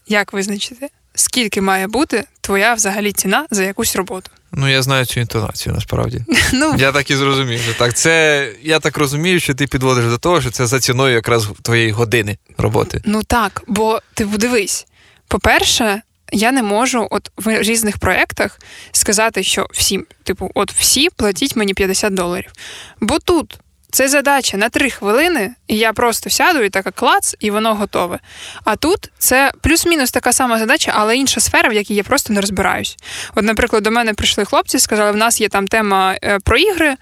як 0.07 0.33
визначити, 0.33 0.89
скільки 1.15 1.61
має 1.61 1.87
бути 1.87 2.25
твоя 2.41 2.75
взагалі 2.75 3.13
ціна 3.13 3.47
за 3.51 3.65
якусь 3.65 3.97
роботу? 3.97 4.31
Ну, 4.53 4.69
я 4.69 4.83
знаю 4.83 5.05
цю 5.05 5.21
інтонацію 5.21 5.75
насправді. 5.75 6.25
Ну, 6.53 6.75
Я 6.79 6.93
так 6.93 7.11
і 7.11 7.17
зрозумів. 7.17 7.61
Що 7.61 7.75
так, 7.75 7.95
це 7.95 8.49
Я 8.63 8.81
так 8.81 8.99
розумію, 8.99 9.41
що 9.41 9.55
ти 9.55 9.67
підводиш 9.67 10.05
до 10.05 10.19
того, 10.19 10.41
що 10.41 10.51
це 10.51 10.67
за 10.67 10.81
ціною 10.81 11.15
якраз 11.15 11.49
твоєї 11.63 11.91
години 11.91 12.39
роботи. 12.59 13.03
Ну 13.05 13.23
так, 13.23 13.63
бо 13.67 14.01
ти 14.15 14.27
подивись, 14.27 14.87
по-перше, 15.29 16.03
я 16.33 16.53
не 16.53 16.63
можу 16.63 17.09
от 17.11 17.31
в 17.37 17.63
різних 17.63 17.99
проєктах 17.99 18.59
сказати, 18.93 19.43
що 19.43 19.67
всім, 19.73 20.07
типу, 20.25 20.51
от 20.55 20.73
всі 20.73 21.11
платіть 21.11 21.57
мені 21.57 21.75
50 21.75 22.15
доларів. 22.15 22.53
Бо 23.01 23.19
тут 23.19 23.59
це 23.91 24.09
задача 24.09 24.57
на 24.57 24.69
3 24.69 24.91
хвилини, 24.91 25.55
і 25.67 25.77
я 25.77 25.93
просто 25.93 26.31
сяду 26.31 26.63
і 26.63 26.71
така 26.71 26.91
клац, 26.91 27.37
і 27.41 27.51
воно 27.51 27.75
готове. 27.75 28.19
А 28.65 28.77
тут 28.77 29.11
це 29.19 29.53
плюс-мінус 29.61 30.11
така 30.11 30.33
сама 30.33 30.59
задача, 30.59 30.93
але 30.95 31.17
інша 31.17 31.41
сфера, 31.41 31.69
в 31.69 31.73
якій 31.73 31.95
я 31.95 32.03
просто 32.03 32.33
не 32.33 32.41
розбираюсь. 32.41 32.97
От, 33.35 33.45
наприклад, 33.45 33.83
до 33.83 33.91
мене 33.91 34.15
прийшли 34.15 34.45
хлопці, 34.45 34.79
сказали, 34.79 35.13
в 35.13 35.17
нас 35.17 35.41
є 35.41 35.49
там 35.49 35.69
тема 35.69 36.17
е, 36.25 36.39
про 36.45 36.59
ігри. 36.59 36.97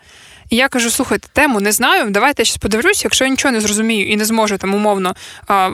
І 0.50 0.56
я 0.56 0.68
кажу: 0.68 0.90
слухайте, 0.90 1.28
тему 1.32 1.60
не 1.60 1.72
знаю. 1.72 2.10
Давайте 2.10 2.42
я 2.42 2.44
щось 2.44 2.56
подивлюсь, 2.56 3.04
якщо 3.04 3.24
я 3.24 3.30
нічого 3.30 3.52
не 3.52 3.60
зрозумію 3.60 4.08
і 4.08 4.16
не 4.16 4.24
зможу 4.24 4.58
там 4.58 4.74
умовно 4.74 5.14
а, 5.48 5.70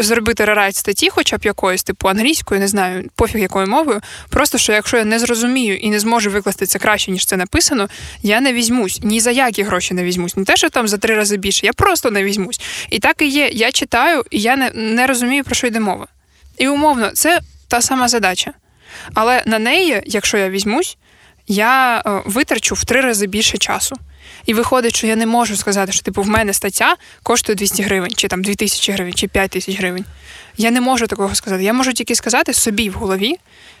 зробити 0.00 0.44
рерайт 0.44 0.76
статті, 0.76 1.10
хоча 1.10 1.36
б 1.36 1.40
якоїсь, 1.44 1.82
типу 1.82 2.08
англійською, 2.08 2.60
не 2.60 2.68
знаю, 2.68 3.10
пофіг 3.16 3.40
якою 3.40 3.66
мовою. 3.66 4.00
Просто 4.28 4.58
що 4.58 4.72
якщо 4.72 4.96
я 4.96 5.04
не 5.04 5.18
зрозумію 5.18 5.76
і 5.76 5.90
не 5.90 6.00
зможу 6.00 6.30
викласти 6.30 6.66
це 6.66 6.78
краще, 6.78 7.10
ніж 7.10 7.26
це 7.26 7.36
написано, 7.36 7.88
я 8.22 8.40
не 8.40 8.52
візьмусь. 8.52 9.00
Ні 9.02 9.20
за 9.20 9.30
які 9.30 9.62
гроші 9.62 9.94
не 9.94 10.04
візьмусь. 10.04 10.36
Не 10.36 10.44
те, 10.44 10.56
що 10.56 10.70
там 10.70 10.88
за 10.88 10.98
три 10.98 11.14
рази 11.14 11.36
більше, 11.36 11.66
я 11.66 11.72
просто 11.72 12.10
не 12.10 12.24
візьмусь. 12.24 12.60
І 12.90 12.98
так 12.98 13.22
і 13.22 13.26
є. 13.26 13.48
Я 13.52 13.72
читаю, 13.72 14.24
і 14.30 14.40
я 14.40 14.56
не, 14.56 14.70
не 14.74 15.06
розумію, 15.06 15.44
про 15.44 15.54
що 15.54 15.66
йде 15.66 15.80
мова. 15.80 16.06
І 16.58 16.68
умовно, 16.68 17.10
це 17.14 17.40
та 17.68 17.82
сама 17.82 18.08
задача. 18.08 18.52
Але 19.14 19.42
на 19.46 19.58
неї, 19.58 20.02
якщо 20.06 20.38
я 20.38 20.48
візьмусь, 20.48 20.96
я 21.46 22.02
е, 22.06 22.22
витрачу 22.24 22.74
в 22.74 22.84
три 22.84 23.00
рази 23.00 23.26
більше 23.26 23.58
часу. 23.58 23.96
І 24.46 24.54
виходить, 24.54 24.96
що 24.96 25.06
я 25.06 25.16
не 25.16 25.26
можу 25.26 25.56
сказати, 25.56 25.92
що 25.92 26.02
типу 26.02 26.22
в 26.22 26.28
мене 26.28 26.52
стаття 26.52 26.96
коштує 27.22 27.56
200 27.56 27.82
гривень, 27.82 28.12
чи 28.16 28.28
там 28.28 28.42
2000 28.42 28.92
гривень, 28.92 29.14
чи 29.14 29.28
5 29.28 29.50
тисяч 29.50 29.78
гривень. 29.78 30.04
Я 30.56 30.70
не 30.70 30.80
можу 30.80 31.06
такого 31.06 31.34
сказати. 31.34 31.64
Я 31.64 31.72
можу 31.72 31.92
тільки 31.92 32.14
сказати 32.14 32.52
собі 32.52 32.90
в 32.90 32.92
голові, 32.92 33.34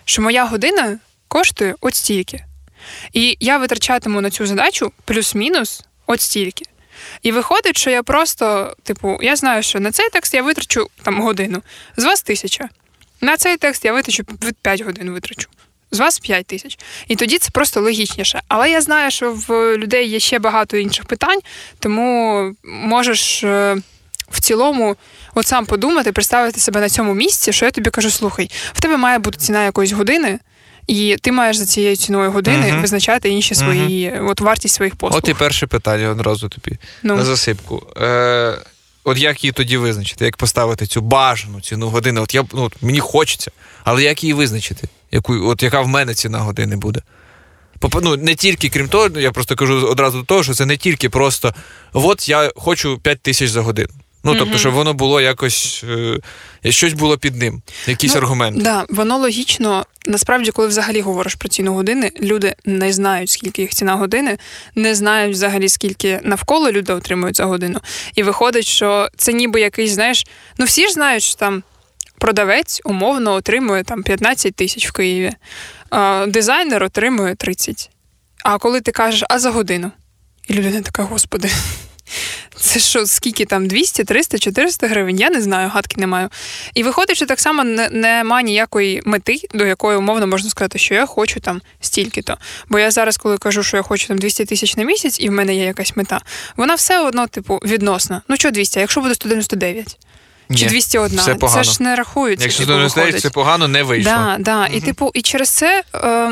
що 0.04 0.22
моя 0.22 0.44
година 0.44 0.98
коштує 1.28 1.74
от 1.80 1.94
стільки. 1.94 2.44
І 3.12 3.36
я 3.40 3.58
витрачатиму 3.58 4.20
на 4.20 4.30
цю 4.30 4.46
задачу 4.46 4.92
плюс-мінус 5.04 5.82
от 6.06 6.20
стільки. 6.20 6.64
І 7.22 7.32
виходить, 7.32 7.78
що 7.78 7.90
я 7.90 8.02
просто, 8.02 8.76
типу, 8.82 9.18
я 9.22 9.36
знаю, 9.36 9.62
що 9.62 9.80
на 9.80 9.92
цей 9.92 10.08
текст 10.08 10.34
я 10.34 10.42
витрачу 10.42 10.88
там 11.02 11.22
годину, 11.22 11.62
з 11.96 12.04
вас 12.04 12.22
тисяча. 12.22 12.68
На 13.20 13.36
цей 13.36 13.56
текст 13.56 13.84
я 13.84 13.92
витрачу 13.92 14.24
5 14.62 14.80
годин 14.80 15.10
витрачу 15.10 15.48
з 15.94 15.98
вас 15.98 16.18
5 16.18 16.46
тисяч. 16.46 16.78
І 17.08 17.16
тоді 17.16 17.38
це 17.38 17.50
просто 17.50 17.80
логічніше. 17.80 18.42
Але 18.48 18.70
я 18.70 18.80
знаю, 18.80 19.10
що 19.10 19.32
в 19.48 19.76
людей 19.76 20.08
є 20.08 20.20
ще 20.20 20.38
багато 20.38 20.76
інших 20.76 21.04
питань, 21.04 21.40
тому 21.80 22.52
можеш 22.64 23.44
е, 23.44 23.76
в 24.30 24.40
цілому 24.40 24.96
от 25.34 25.46
сам 25.46 25.66
подумати, 25.66 26.12
представити 26.12 26.60
себе 26.60 26.80
на 26.80 26.88
цьому 26.88 27.14
місці, 27.14 27.52
що 27.52 27.64
я 27.64 27.70
тобі 27.70 27.90
кажу: 27.90 28.10
слухай, 28.10 28.50
в 28.72 28.80
тебе 28.80 28.96
має 28.96 29.18
бути 29.18 29.38
ціна 29.38 29.64
якоїсь 29.64 29.92
години. 29.92 30.38
І 30.86 31.16
ти 31.20 31.32
маєш 31.32 31.56
за 31.56 31.66
цією 31.66 31.96
ціною 31.96 32.30
години 32.30 32.66
uh-huh. 32.66 32.80
визначати 32.80 33.28
інші 33.28 33.54
свої, 33.54 34.10
uh-huh. 34.10 34.30
от 34.30 34.40
вартість 34.40 34.74
своїх 34.74 34.96
послуг. 34.96 35.18
От 35.18 35.28
і 35.28 35.34
перше 35.34 35.66
питання 35.66 36.08
одразу 36.08 36.48
тобі 36.48 36.78
ну. 37.02 37.16
на 37.16 37.24
засипку. 37.24 37.86
Е, 38.00 38.58
От 39.04 39.18
як 39.18 39.44
її 39.44 39.52
тоді 39.52 39.76
визначити? 39.76 40.24
Як 40.24 40.36
поставити 40.36 40.86
цю 40.86 41.00
бажану 41.00 41.60
ціну 41.60 41.88
години? 41.88 42.20
От 42.20 42.34
я 42.34 42.44
ну, 42.52 42.62
от 42.62 42.82
мені 42.82 43.00
хочеться, 43.00 43.50
але 43.84 44.02
як 44.02 44.24
її 44.24 44.34
визначити? 44.34 44.88
Яку, 45.14 45.48
от 45.48 45.62
яка 45.62 45.80
в 45.80 45.88
мене 45.88 46.14
ціна 46.14 46.38
години 46.38 46.76
буде. 46.76 47.00
Ну, 48.02 48.16
Не 48.16 48.34
тільки, 48.34 48.68
крім 48.68 48.88
того, 48.88 49.08
я 49.18 49.32
просто 49.32 49.56
кажу 49.56 49.74
одразу 49.74 50.18
до 50.18 50.24
того, 50.24 50.42
що 50.42 50.54
це 50.54 50.66
не 50.66 50.76
тільки 50.76 51.08
просто 51.08 51.54
от 51.92 52.28
я 52.28 52.52
хочу 52.56 52.98
5 52.98 53.20
тисяч 53.20 53.50
за 53.50 53.62
годину. 53.62 53.88
Ну, 54.24 54.32
mm-hmm. 54.32 54.38
тобто, 54.38 54.58
щоб 54.58 54.74
воно 54.74 54.94
було 54.94 55.20
якось 55.20 55.84
е, 56.64 56.72
щось 56.72 56.92
було 56.92 57.18
під 57.18 57.36
ним, 57.36 57.62
якісь 57.86 58.14
ну, 58.14 58.20
аргументи. 58.20 58.60
Да, 58.60 58.86
воно 58.88 59.18
логічно. 59.18 59.86
Насправді, 60.06 60.50
коли 60.50 60.68
взагалі 60.68 61.00
говориш 61.00 61.34
про 61.34 61.48
ціну 61.48 61.74
години, 61.74 62.10
люди 62.20 62.54
не 62.64 62.92
знають, 62.92 63.30
скільки 63.30 63.62
їх 63.62 63.70
ціна 63.70 63.94
години, 63.94 64.38
не 64.74 64.94
знають 64.94 65.34
взагалі, 65.34 65.68
скільки 65.68 66.20
навколо 66.24 66.72
люди 66.72 66.92
отримують 66.92 67.36
за 67.36 67.44
годину. 67.44 67.80
І 68.14 68.22
виходить, 68.22 68.66
що 68.66 69.08
це 69.16 69.32
ніби 69.32 69.60
якийсь, 69.60 69.90
знаєш, 69.90 70.26
ну 70.58 70.64
всі 70.64 70.86
ж 70.86 70.92
знають, 70.92 71.22
що 71.22 71.36
там 71.36 71.62
продавець 72.24 72.80
умовно 72.84 73.32
отримує 73.32 73.84
там 73.84 74.02
15 74.02 74.54
тисяч 74.54 74.88
в 74.88 74.92
Києві, 74.92 75.32
дизайнер 76.26 76.82
отримує 76.82 77.34
30. 77.34 77.90
А 78.44 78.58
коли 78.58 78.80
ти 78.80 78.92
кажеш, 78.92 79.24
а 79.28 79.38
за 79.38 79.50
годину? 79.50 79.90
І 80.48 80.54
людина 80.54 80.80
така, 80.80 81.02
господи, 81.02 81.50
Це 82.56 82.80
що, 82.80 83.06
скільки 83.06 83.44
там 83.44 83.66
200, 83.66 84.04
300, 84.04 84.38
400 84.38 84.88
гривень? 84.88 85.20
Я 85.20 85.30
не 85.30 85.40
знаю, 85.40 85.68
гадки 85.68 86.00
не 86.00 86.06
маю. 86.06 86.28
І 86.74 86.82
виходить, 86.82 87.16
що 87.16 87.26
так 87.26 87.40
само 87.40 87.64
не, 87.64 87.88
немає 87.88 88.44
ніякої 88.44 89.02
мети, 89.04 89.40
до 89.54 89.66
якої 89.66 89.98
умовно 89.98 90.26
можна 90.26 90.50
сказати, 90.50 90.78
що 90.78 90.94
я 90.94 91.06
хочу 91.06 91.40
там 91.40 91.62
стільки-то. 91.80 92.38
Бо 92.68 92.78
я 92.78 92.90
зараз, 92.90 93.16
коли 93.16 93.38
кажу, 93.38 93.62
що 93.62 93.76
я 93.76 93.82
хочу 93.82 94.08
там 94.08 94.18
200 94.18 94.44
тисяч 94.44 94.76
на 94.76 94.84
місяць, 94.84 95.20
і 95.20 95.28
в 95.28 95.32
мене 95.32 95.54
є 95.54 95.64
якась 95.64 95.96
мета, 95.96 96.20
вона 96.56 96.74
все 96.74 97.00
одно, 97.00 97.26
типу, 97.26 97.60
відносна. 97.64 98.22
Ну 98.28 98.36
що 98.36 98.50
200, 98.50 98.78
а 98.78 98.80
якщо 98.80 99.00
буде 99.00 99.14
199? 99.14 99.98
Чи 100.48 100.64
Ні, 100.64 100.70
201? 100.70 101.18
все 101.18 101.34
погано. 101.34 101.64
Це 101.64 101.70
ж 101.70 101.82
не 101.82 101.96
рахується. 101.96 102.44
Якщо 102.44 102.60
типу, 102.60 102.72
99, 102.72 103.06
виходить. 103.06 103.22
це 103.22 103.30
погано, 103.30 103.68
не 103.68 103.82
вийшло. 103.82 104.12
Да, 104.12 104.36
да. 104.38 104.66
І 104.66 104.80
типу, 104.80 105.10
і 105.14 105.22
через 105.22 105.48
це 105.48 105.82
е, 105.94 106.30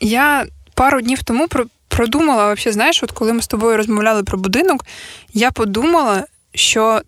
я 0.00 0.46
пару 0.74 1.00
днів 1.00 1.22
тому 1.22 1.48
про, 1.48 1.64
продумала, 1.88 2.44
вообще, 2.44 2.72
знаєш, 2.72 3.02
от 3.02 3.12
коли 3.12 3.32
ми 3.32 3.42
з 3.42 3.46
тобою 3.46 3.76
розмовляли 3.76 4.22
про 4.22 4.38
будинок, 4.38 4.84
я 5.34 5.50
подумала, 5.50 6.24
що 6.54 7.02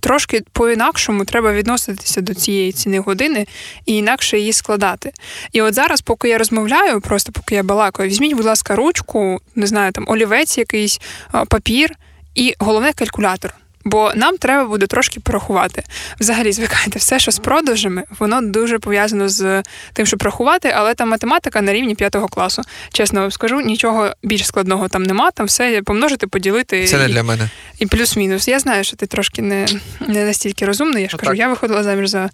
трошки 0.00 0.42
по-інакшому 0.52 1.24
треба 1.24 1.52
відноситися 1.52 2.20
до 2.20 2.34
цієї 2.34 2.72
ціни 2.72 2.98
години 2.98 3.46
і 3.86 3.96
інакше 3.96 4.38
її 4.38 4.52
складати. 4.52 5.12
І 5.52 5.62
от 5.62 5.74
зараз, 5.74 6.00
поки 6.00 6.28
я 6.28 6.38
розмовляю, 6.38 7.00
просто 7.00 7.32
поки 7.32 7.54
я 7.54 7.62
балакаю, 7.62 8.08
візьміть, 8.08 8.34
будь 8.34 8.44
ласка, 8.44 8.76
ручку, 8.76 9.40
не 9.54 9.66
знаю, 9.66 9.92
там 9.92 10.04
олівець 10.08 10.58
якийсь, 10.58 11.00
папір 11.48 11.94
і 12.34 12.54
головне 12.58 12.92
калькулятор. 12.92 13.54
Бо 13.88 14.12
нам 14.14 14.38
треба 14.38 14.68
буде 14.68 14.86
трошки 14.86 15.20
порахувати. 15.20 15.82
Взагалі, 16.20 16.52
звикайте, 16.52 16.98
все, 16.98 17.18
що 17.18 17.30
з 17.30 17.38
продажами, 17.38 18.04
воно 18.18 18.42
дуже 18.42 18.78
пов'язано 18.78 19.28
з 19.28 19.62
тим, 19.92 20.06
щоб 20.06 20.22
рахувати, 20.22 20.72
але 20.76 20.94
там 20.94 21.08
математика 21.08 21.62
на 21.62 21.72
рівні 21.72 21.94
п'ятого 21.94 22.28
класу. 22.28 22.62
Чесно 22.92 23.20
вам 23.20 23.30
скажу, 23.30 23.60
нічого 23.60 24.10
більш 24.22 24.46
складного 24.46 24.88
там 24.88 25.02
нема. 25.02 25.30
Там 25.30 25.46
все 25.46 25.82
помножити, 25.82 26.26
поділити 26.26 26.86
Це 26.86 26.98
не 26.98 27.04
і, 27.04 27.12
для 27.12 27.22
мене. 27.22 27.48
і 27.78 27.86
плюс-мінус. 27.86 28.48
Я 28.48 28.58
знаю, 28.58 28.84
що 28.84 28.96
ти 28.96 29.06
трошки 29.06 29.42
не, 29.42 29.66
не 30.00 30.24
настільки 30.24 30.66
розумний. 30.66 31.02
Я 31.02 31.08
ж 31.08 31.12
Ну, 31.14 31.18
кажу, 31.18 31.30
так. 31.30 31.38
я 31.38 31.48
виходила 31.48 31.82
заміж 31.82 32.08
за 32.10 32.30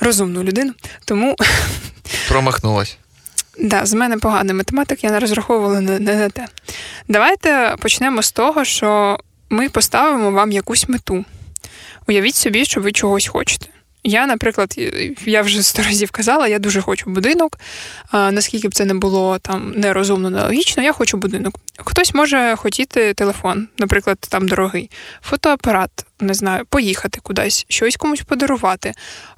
розумну 0.00 0.42
людину. 0.44 0.72
Тому 1.04 1.36
Промахнулась. 2.28 2.98
Да, 3.58 3.86
з 3.86 3.92
мене 3.94 4.18
поганий 4.18 4.54
математик, 4.54 5.04
я 5.04 5.10
не 5.10 5.18
розраховувала 5.20 5.80
не 5.80 5.98
на 6.16 6.28
те. 6.28 6.46
Давайте 7.08 7.76
почнемо 7.78 8.22
з 8.22 8.32
того, 8.32 8.64
що 8.64 9.18
ми 9.50 9.68
поставимо 9.68 10.30
вам 10.30 10.52
якусь 10.52 10.88
мету. 10.88 11.24
Уявіть 12.08 12.34
собі, 12.34 12.64
що 12.64 12.80
ви 12.80 12.92
чогось 12.92 13.26
хочете. 13.26 13.66
Я, 14.06 14.26
наприклад, 14.26 14.74
я 15.24 15.42
вже 15.42 15.62
сто 15.62 15.82
разів 15.82 16.10
казала, 16.10 16.48
я 16.48 16.58
дуже 16.58 16.80
хочу 16.80 17.10
будинок. 17.10 17.58
Наскільки 18.12 18.68
б 18.68 18.74
це 18.74 18.84
не 18.84 18.94
було 18.94 19.38
там 19.38 19.72
нерозумно, 19.76 20.30
нелогічно, 20.30 20.82
я 20.82 20.92
хочу 20.92 21.16
будинок. 21.16 21.60
Хтось 21.78 22.14
може 22.14 22.56
хотіти 22.56 23.14
телефон, 23.14 23.68
наприклад, 23.78 24.18
там 24.20 24.48
дорогий, 24.48 24.90
фотоапарат, 25.22 25.90
не 26.24 26.34
знаю, 26.34 26.64
поїхати 26.68 27.20
кудись, 27.22 27.66
щось 27.68 27.96
комусь 27.96 28.22
подарувати, 28.22 28.92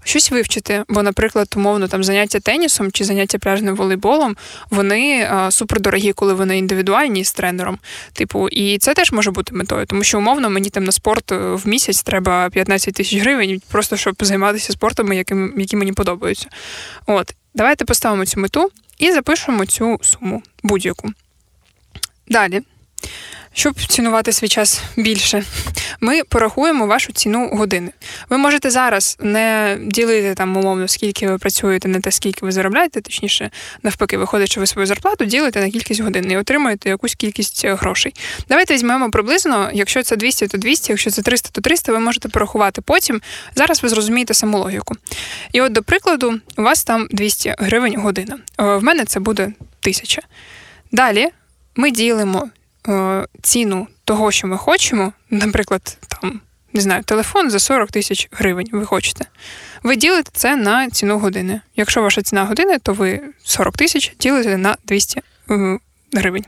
щось 0.05 0.31
вивчити. 0.31 0.85
Бо, 0.89 1.03
наприклад, 1.03 1.55
умовно 1.57 1.89
там 1.89 2.05
заняття 2.05 2.41
тенісом 2.41 2.93
чи 2.93 3.05
заняття 3.05 3.39
пляжним 3.39 3.77
волейболом, 3.77 4.37
вони 4.71 5.29
а, 5.31 5.51
супердорогі, 5.51 6.13
коли 6.13 6.35
вони 6.35 6.59
індивідуальні 6.59 7.25
з 7.25 7.33
тренером. 7.33 7.79
Типу, 8.13 8.49
і 8.49 8.79
це 8.79 8.95
теж 8.95 9.13
може 9.13 9.31
бути 9.31 9.55
метою, 9.55 9.87
тому 9.87 10.05
що 10.05 10.19
умовно 10.19 10.51
мені 10.51 10.71
там 10.71 10.85
на 10.85 10.93
спорт 10.93 11.33
е, 11.33 11.37
в 11.37 11.69
місяць 11.69 12.03
треба 12.03 12.51
15 12.51 12.95
тисяч 12.95 13.21
гривень, 13.21 13.63
просто 13.69 13.97
щоб 13.97 14.15
займатися 14.21 14.73
спортом, 14.73 15.13
яким, 15.13 15.55
які 15.57 15.77
мені 15.77 15.93
подобаються. 15.93 16.49
От, 17.07 17.35
давайте 17.55 17.85
поставимо 17.85 18.27
цю 18.27 18.41
мету 18.41 18.71
і 18.99 19.13
запишемо 19.13 19.67
цю 19.67 19.99
суму 20.03 20.43
будь-яку. 20.63 21.09
Далі. 22.29 22.63
Щоб 23.57 23.87
цінувати 23.87 24.33
свій 24.33 24.49
час 24.49 24.83
більше, 24.97 25.45
ми 26.01 26.25
порахуємо 26.25 26.87
вашу 26.87 27.13
ціну 27.13 27.49
години. 27.49 27.91
Ви 28.31 28.39
можете 28.39 28.71
зараз 28.71 29.17
не 29.21 29.79
ділити 29.81 30.35
там 30.35 30.57
умовно, 30.57 30.89
скільки 30.89 31.29
ви 31.29 31.39
працюєте, 31.39 31.89
на 31.89 32.01
те, 32.01 32.13
скільки 32.13 32.47
ви 32.47 32.53
заробляєте, 32.53 33.01
точніше, 33.01 33.51
навпаки, 33.83 34.19
виходить, 34.19 34.51
що 34.51 34.61
ви 34.61 34.67
свою 34.67 34.87
зарплату 34.87 35.25
ділите 35.25 35.61
на 35.61 35.71
кількість 35.71 36.01
годин 36.01 36.31
і 36.31 36.37
отримуєте 36.37 36.89
якусь 36.89 37.15
кількість 37.15 37.65
е, 37.65 37.75
грошей. 37.75 38.15
Давайте 38.49 38.75
візьмемо 38.75 39.11
приблизно, 39.11 39.71
якщо 39.73 40.03
це 40.03 40.17
200, 40.17 40.47
то 40.47 40.59
200, 40.59 40.93
якщо 40.93 41.11
це 41.11 41.23
300, 41.23 41.49
то 41.53 41.61
300, 41.61 41.93
ви 41.93 41.99
можете 41.99 42.29
порахувати 42.29 42.81
потім. 42.83 43.21
Зараз 43.55 43.83
ви 43.83 43.89
зрозумієте 43.89 44.35
саму 44.35 44.59
логіку. 44.59 44.95
І 45.53 45.61
от, 45.61 45.73
до 45.73 45.83
прикладу, 45.83 46.41
у 46.57 46.63
вас 46.63 46.85
там 46.85 47.09
200 47.11 47.55
гривень 47.59 48.01
година. 48.01 48.39
Е, 48.61 48.65
В 48.77 48.83
мене 48.83 49.05
це 49.05 49.21
буде 49.21 49.43
1000. 49.43 50.23
Далі 50.93 51.29
ми 51.77 51.91
ділимо 51.91 52.51
ціну 53.43 53.87
того, 54.05 54.31
що 54.33 54.47
ми 54.47 54.59
хочемо, 54.59 55.13
наприклад, 55.31 55.99
там, 56.09 56.41
не 56.73 56.81
знаю, 56.81 57.03
телефон 57.03 57.51
за 57.51 57.59
40 57.59 57.91
тисяч 57.91 58.29
гривень 58.33 58.69
ви 58.73 58.87
хочете. 58.87 59.25
Ви 59.83 59.97
ділите 59.97 60.31
це 60.33 60.57
на 60.57 60.91
ціну 60.91 61.19
години. 61.19 61.61
Якщо 61.77 62.03
ваша 62.03 62.23
ціна 62.23 62.45
години, 62.45 62.79
то 62.79 62.93
ви 62.93 63.21
40 63.45 63.77
тисяч 63.77 64.15
ділите 64.21 64.57
на 64.57 64.77
200 64.85 65.23
е, 65.51 65.79
гривень. 66.13 66.45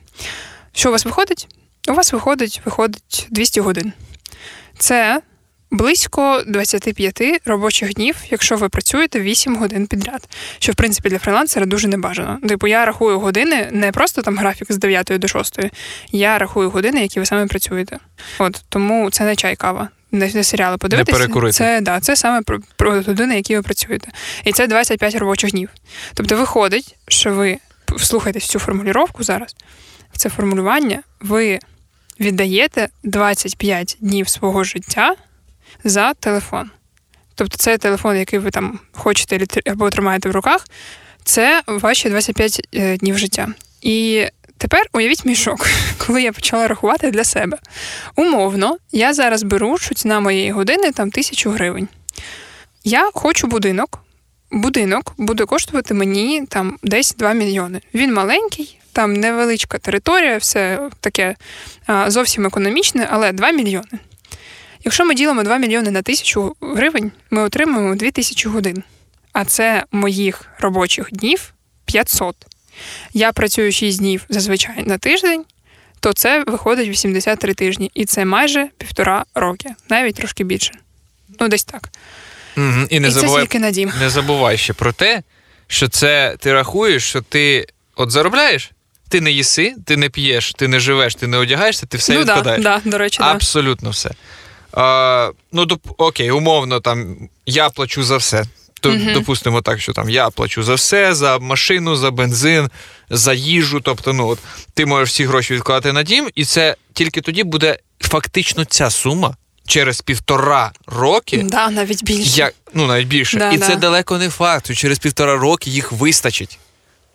Що 0.72 0.88
у 0.88 0.92
вас 0.92 1.04
виходить? 1.04 1.48
У 1.88 1.92
вас 1.92 2.12
виходить, 2.12 2.60
виходить 2.64 3.26
200 3.30 3.60
годин. 3.60 3.92
Це 4.78 5.20
близько 5.70 6.42
25 6.46 7.22
робочих 7.44 7.94
днів, 7.94 8.16
якщо 8.30 8.56
ви 8.56 8.68
працюєте 8.68 9.20
8 9.20 9.56
годин 9.56 9.86
підряд. 9.86 10.28
Що, 10.58 10.72
в 10.72 10.74
принципі, 10.74 11.08
для 11.08 11.18
фрилансера 11.18 11.66
дуже 11.66 11.88
небажано. 11.88 12.38
Типу, 12.48 12.66
я 12.66 12.84
рахую 12.84 13.18
години 13.18 13.68
не 13.72 13.92
просто 13.92 14.22
там 14.22 14.38
графік 14.38 14.72
з 14.72 14.78
9 14.78 15.12
до 15.18 15.28
6, 15.28 15.58
я 16.12 16.38
рахую 16.38 16.70
години, 16.70 17.02
які 17.02 17.20
ви 17.20 17.26
саме 17.26 17.46
працюєте. 17.46 17.98
От 18.38 18.64
тому 18.68 19.10
це 19.10 19.24
не 19.24 19.36
чай 19.36 19.56
кава. 19.56 19.88
Не, 20.12 20.30
не 20.34 20.44
серіали 20.44 20.78
подивитися. 20.78 21.18
перекурити. 21.18 21.52
Це, 21.52 21.80
да, 21.80 22.00
це 22.00 22.16
саме 22.16 22.42
про, 22.42 22.58
про 22.76 22.92
години, 22.92 23.36
які 23.36 23.56
ви 23.56 23.62
працюєте. 23.62 24.08
І 24.44 24.52
це 24.52 24.66
25 24.66 25.14
робочих 25.14 25.50
днів. 25.50 25.68
Тобто 26.14 26.36
виходить, 26.36 26.96
що 27.08 27.34
ви 27.34 27.58
вслухайтесь 27.88 28.46
цю 28.46 28.58
формулювання 28.58 29.08
зараз. 29.18 29.56
В 30.12 30.18
це 30.18 30.30
формулювання 30.30 31.02
ви 31.20 31.58
віддаєте 32.20 32.88
25 33.02 33.96
днів 34.00 34.28
свого 34.28 34.64
життя 34.64 35.14
за 35.84 36.14
телефон. 36.14 36.70
Тобто 37.34 37.56
це 37.56 37.78
телефон, 37.78 38.16
який 38.16 38.38
ви 38.38 38.50
там 38.50 38.78
хочете 38.92 39.46
або 39.66 39.90
тримаєте 39.90 40.28
в 40.28 40.32
руках, 40.32 40.64
це 41.24 41.62
ваші 41.66 42.08
25 42.08 42.68
е, 42.74 42.96
днів 42.96 43.18
життя. 43.18 43.48
І 43.82 44.26
тепер 44.58 44.86
уявіть 44.92 45.24
мій 45.24 45.36
шок, 45.36 45.66
коли 46.06 46.22
я 46.22 46.32
почала 46.32 46.68
рахувати 46.68 47.10
для 47.10 47.24
себе. 47.24 47.58
Умовно, 48.16 48.76
я 48.92 49.14
зараз 49.14 49.42
беру, 49.42 49.78
що 49.78 49.94
ціна 49.94 50.20
моєї 50.20 50.50
години 50.50 50.92
там 50.92 51.10
тисячу 51.10 51.50
гривень. 51.50 51.88
Я 52.84 53.10
хочу 53.14 53.46
будинок. 53.46 54.00
Будинок 54.50 55.14
буде 55.18 55.44
коштувати 55.44 55.94
мені 55.94 56.46
там 56.46 56.78
десь 56.82 57.14
2 57.14 57.32
мільйони. 57.32 57.80
Він 57.94 58.14
маленький, 58.14 58.78
там 58.92 59.14
невеличка 59.14 59.78
територія, 59.78 60.38
все 60.38 60.90
таке 61.00 61.36
зовсім 62.06 62.46
економічне, 62.46 63.08
але 63.10 63.32
2 63.32 63.50
мільйони. 63.50 63.98
Якщо 64.84 65.04
ми 65.04 65.14
ділимо 65.14 65.42
2 65.42 65.58
мільйони 65.58 65.90
на 65.90 66.02
тисячу 66.02 66.56
гривень, 66.60 67.12
ми 67.30 67.42
отримуємо 67.42 67.94
2 67.94 68.10
тисячі 68.10 68.48
годин. 68.48 68.82
А 69.32 69.44
це 69.44 69.84
моїх 69.92 70.44
робочих 70.58 71.08
днів 71.12 71.54
500. 71.84 72.36
Я 73.12 73.32
працюю 73.32 73.72
6 73.72 73.98
днів 73.98 74.24
зазвичай 74.28 74.84
на 74.86 74.98
тиждень, 74.98 75.44
то 76.00 76.12
це 76.12 76.44
виходить 76.46 76.88
83 76.88 77.54
тижні. 77.54 77.90
І 77.94 78.04
це 78.04 78.24
майже 78.24 78.68
півтора 78.78 79.24
роки, 79.34 79.70
навіть 79.88 80.14
трошки 80.14 80.44
більше. 80.44 80.72
Ну, 81.40 81.48
десь 81.48 81.64
так. 81.64 81.88
Угу. 82.56 82.86
І 82.90 83.00
не 83.00 83.08
І 83.08 83.10
це 83.10 83.20
забувай, 83.20 83.42
тільки 83.42 83.58
на 83.58 83.70
дім. 83.70 83.92
не 84.00 84.10
забувай 84.10 84.58
ще 84.58 84.72
про 84.72 84.92
те, 84.92 85.22
що 85.66 85.88
це 85.88 86.36
ти 86.40 86.52
рахуєш, 86.52 87.08
що 87.08 87.20
ти 87.20 87.66
от 87.96 88.10
заробляєш, 88.10 88.70
ти 89.08 89.20
не 89.20 89.30
їси, 89.30 89.74
ти 89.86 89.96
не 89.96 90.08
п'єш, 90.08 90.52
ти 90.52 90.68
не 90.68 90.80
живеш, 90.80 91.14
ти 91.14 91.26
не 91.26 91.36
одягаєшся, 91.36 91.86
ти 91.86 91.96
все 91.96 92.14
ну, 92.14 92.20
відкладаєш. 92.20 92.62
да, 92.62 92.80
до 92.84 92.98
речі, 92.98 93.18
да. 93.18 93.32
Абсолютно 93.32 93.90
все. 93.90 94.10
А, 94.72 95.30
ну, 95.52 95.64
доп, 95.64 95.80
окей, 95.98 96.30
умовно, 96.30 96.80
там 96.80 97.28
я 97.46 97.70
плачу 97.70 98.02
за 98.02 98.16
все. 98.16 98.44
Мгм. 98.84 99.12
Допустимо 99.14 99.62
так, 99.62 99.80
що 99.80 99.92
там 99.92 100.10
я 100.10 100.30
плачу 100.30 100.62
за 100.62 100.74
все, 100.74 101.14
за 101.14 101.38
машину, 101.38 101.96
за 101.96 102.10
бензин, 102.10 102.70
за 103.10 103.32
їжу. 103.32 103.80
Тобто, 103.80 104.12
ну 104.12 104.28
от 104.28 104.38
ти 104.74 104.86
можеш 104.86 105.08
всі 105.08 105.24
гроші 105.24 105.54
відкладати 105.54 105.92
на 105.92 106.02
дім, 106.02 106.28
і 106.34 106.44
це 106.44 106.76
тільки 106.92 107.20
тоді 107.20 107.44
буде 107.44 107.78
фактично 108.00 108.64
ця 108.64 108.90
сума 108.90 109.36
через 109.66 110.00
півтора 110.00 110.72
роки. 110.86 111.42
Да, 111.42 111.70
навіть 111.70 112.04
більше. 112.04 112.40
Як, 112.40 112.54
ну, 112.74 112.86
навіть 112.86 113.08
більше. 113.08 113.38
Да, 113.38 113.52
і 113.52 113.58
да. 113.58 113.66
це 113.66 113.76
далеко 113.76 114.18
не 114.18 114.30
факт, 114.30 114.64
що 114.64 114.74
через 114.74 114.98
півтора 114.98 115.36
роки 115.36 115.70
їх 115.70 115.92
вистачить, 115.92 116.58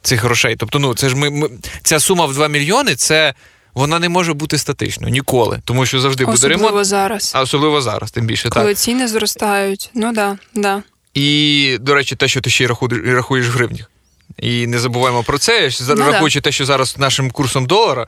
цих 0.02 0.24
грошей. 0.24 0.56
Тобто, 0.56 0.80
ну, 0.80 0.96
це 0.96 1.10
ж 1.10 1.16
ми, 1.16 1.30
ми 1.30 1.50
ця 1.84 2.00
сума 2.00 2.26
в 2.26 2.34
2 2.34 2.48
мільйони, 2.48 2.96
це 2.96 3.34
вона 3.74 4.00
не 4.00 4.10
може 4.10 4.34
бути 4.34 4.58
статичною 4.58 5.14
ніколи. 5.14 5.60
Тому 5.66 5.86
що 5.86 6.00
завжди 6.00 6.26
буде 6.26 6.36
Особливо 6.36 6.68
ремонт, 6.68 6.86
зараз. 6.86 7.32
а 7.36 7.42
особливо 7.42 7.82
зараз, 7.82 8.12
тим 8.12 8.26
більше. 8.26 8.50
Коли 8.50 8.66
Так. 8.68 8.78
ціни 8.78 9.08
зростають. 9.08 9.90
Ну 9.94 10.14
да, 10.14 10.38
да. 10.56 10.84
І, 11.14 11.78
до 11.82 11.94
речі, 11.96 12.16
те, 12.16 12.28
що 12.28 12.42
ти 12.42 12.50
ще 12.50 12.64
й 12.64 12.68
рахуєш, 13.14 13.48
в 13.48 13.52
гривнях. 13.52 13.92
І 14.40 14.68
не 14.68 14.80
забуваємо 14.80 15.24
про 15.24 15.38
це, 15.38 15.70
Ну, 15.90 15.96
да. 15.96 16.12
рахуючи 16.12 16.42
те, 16.42 16.52
що 16.52 16.66
зараз 16.66 16.98
нашим 16.98 17.32
курсом 17.32 17.66
долара 17.66 18.08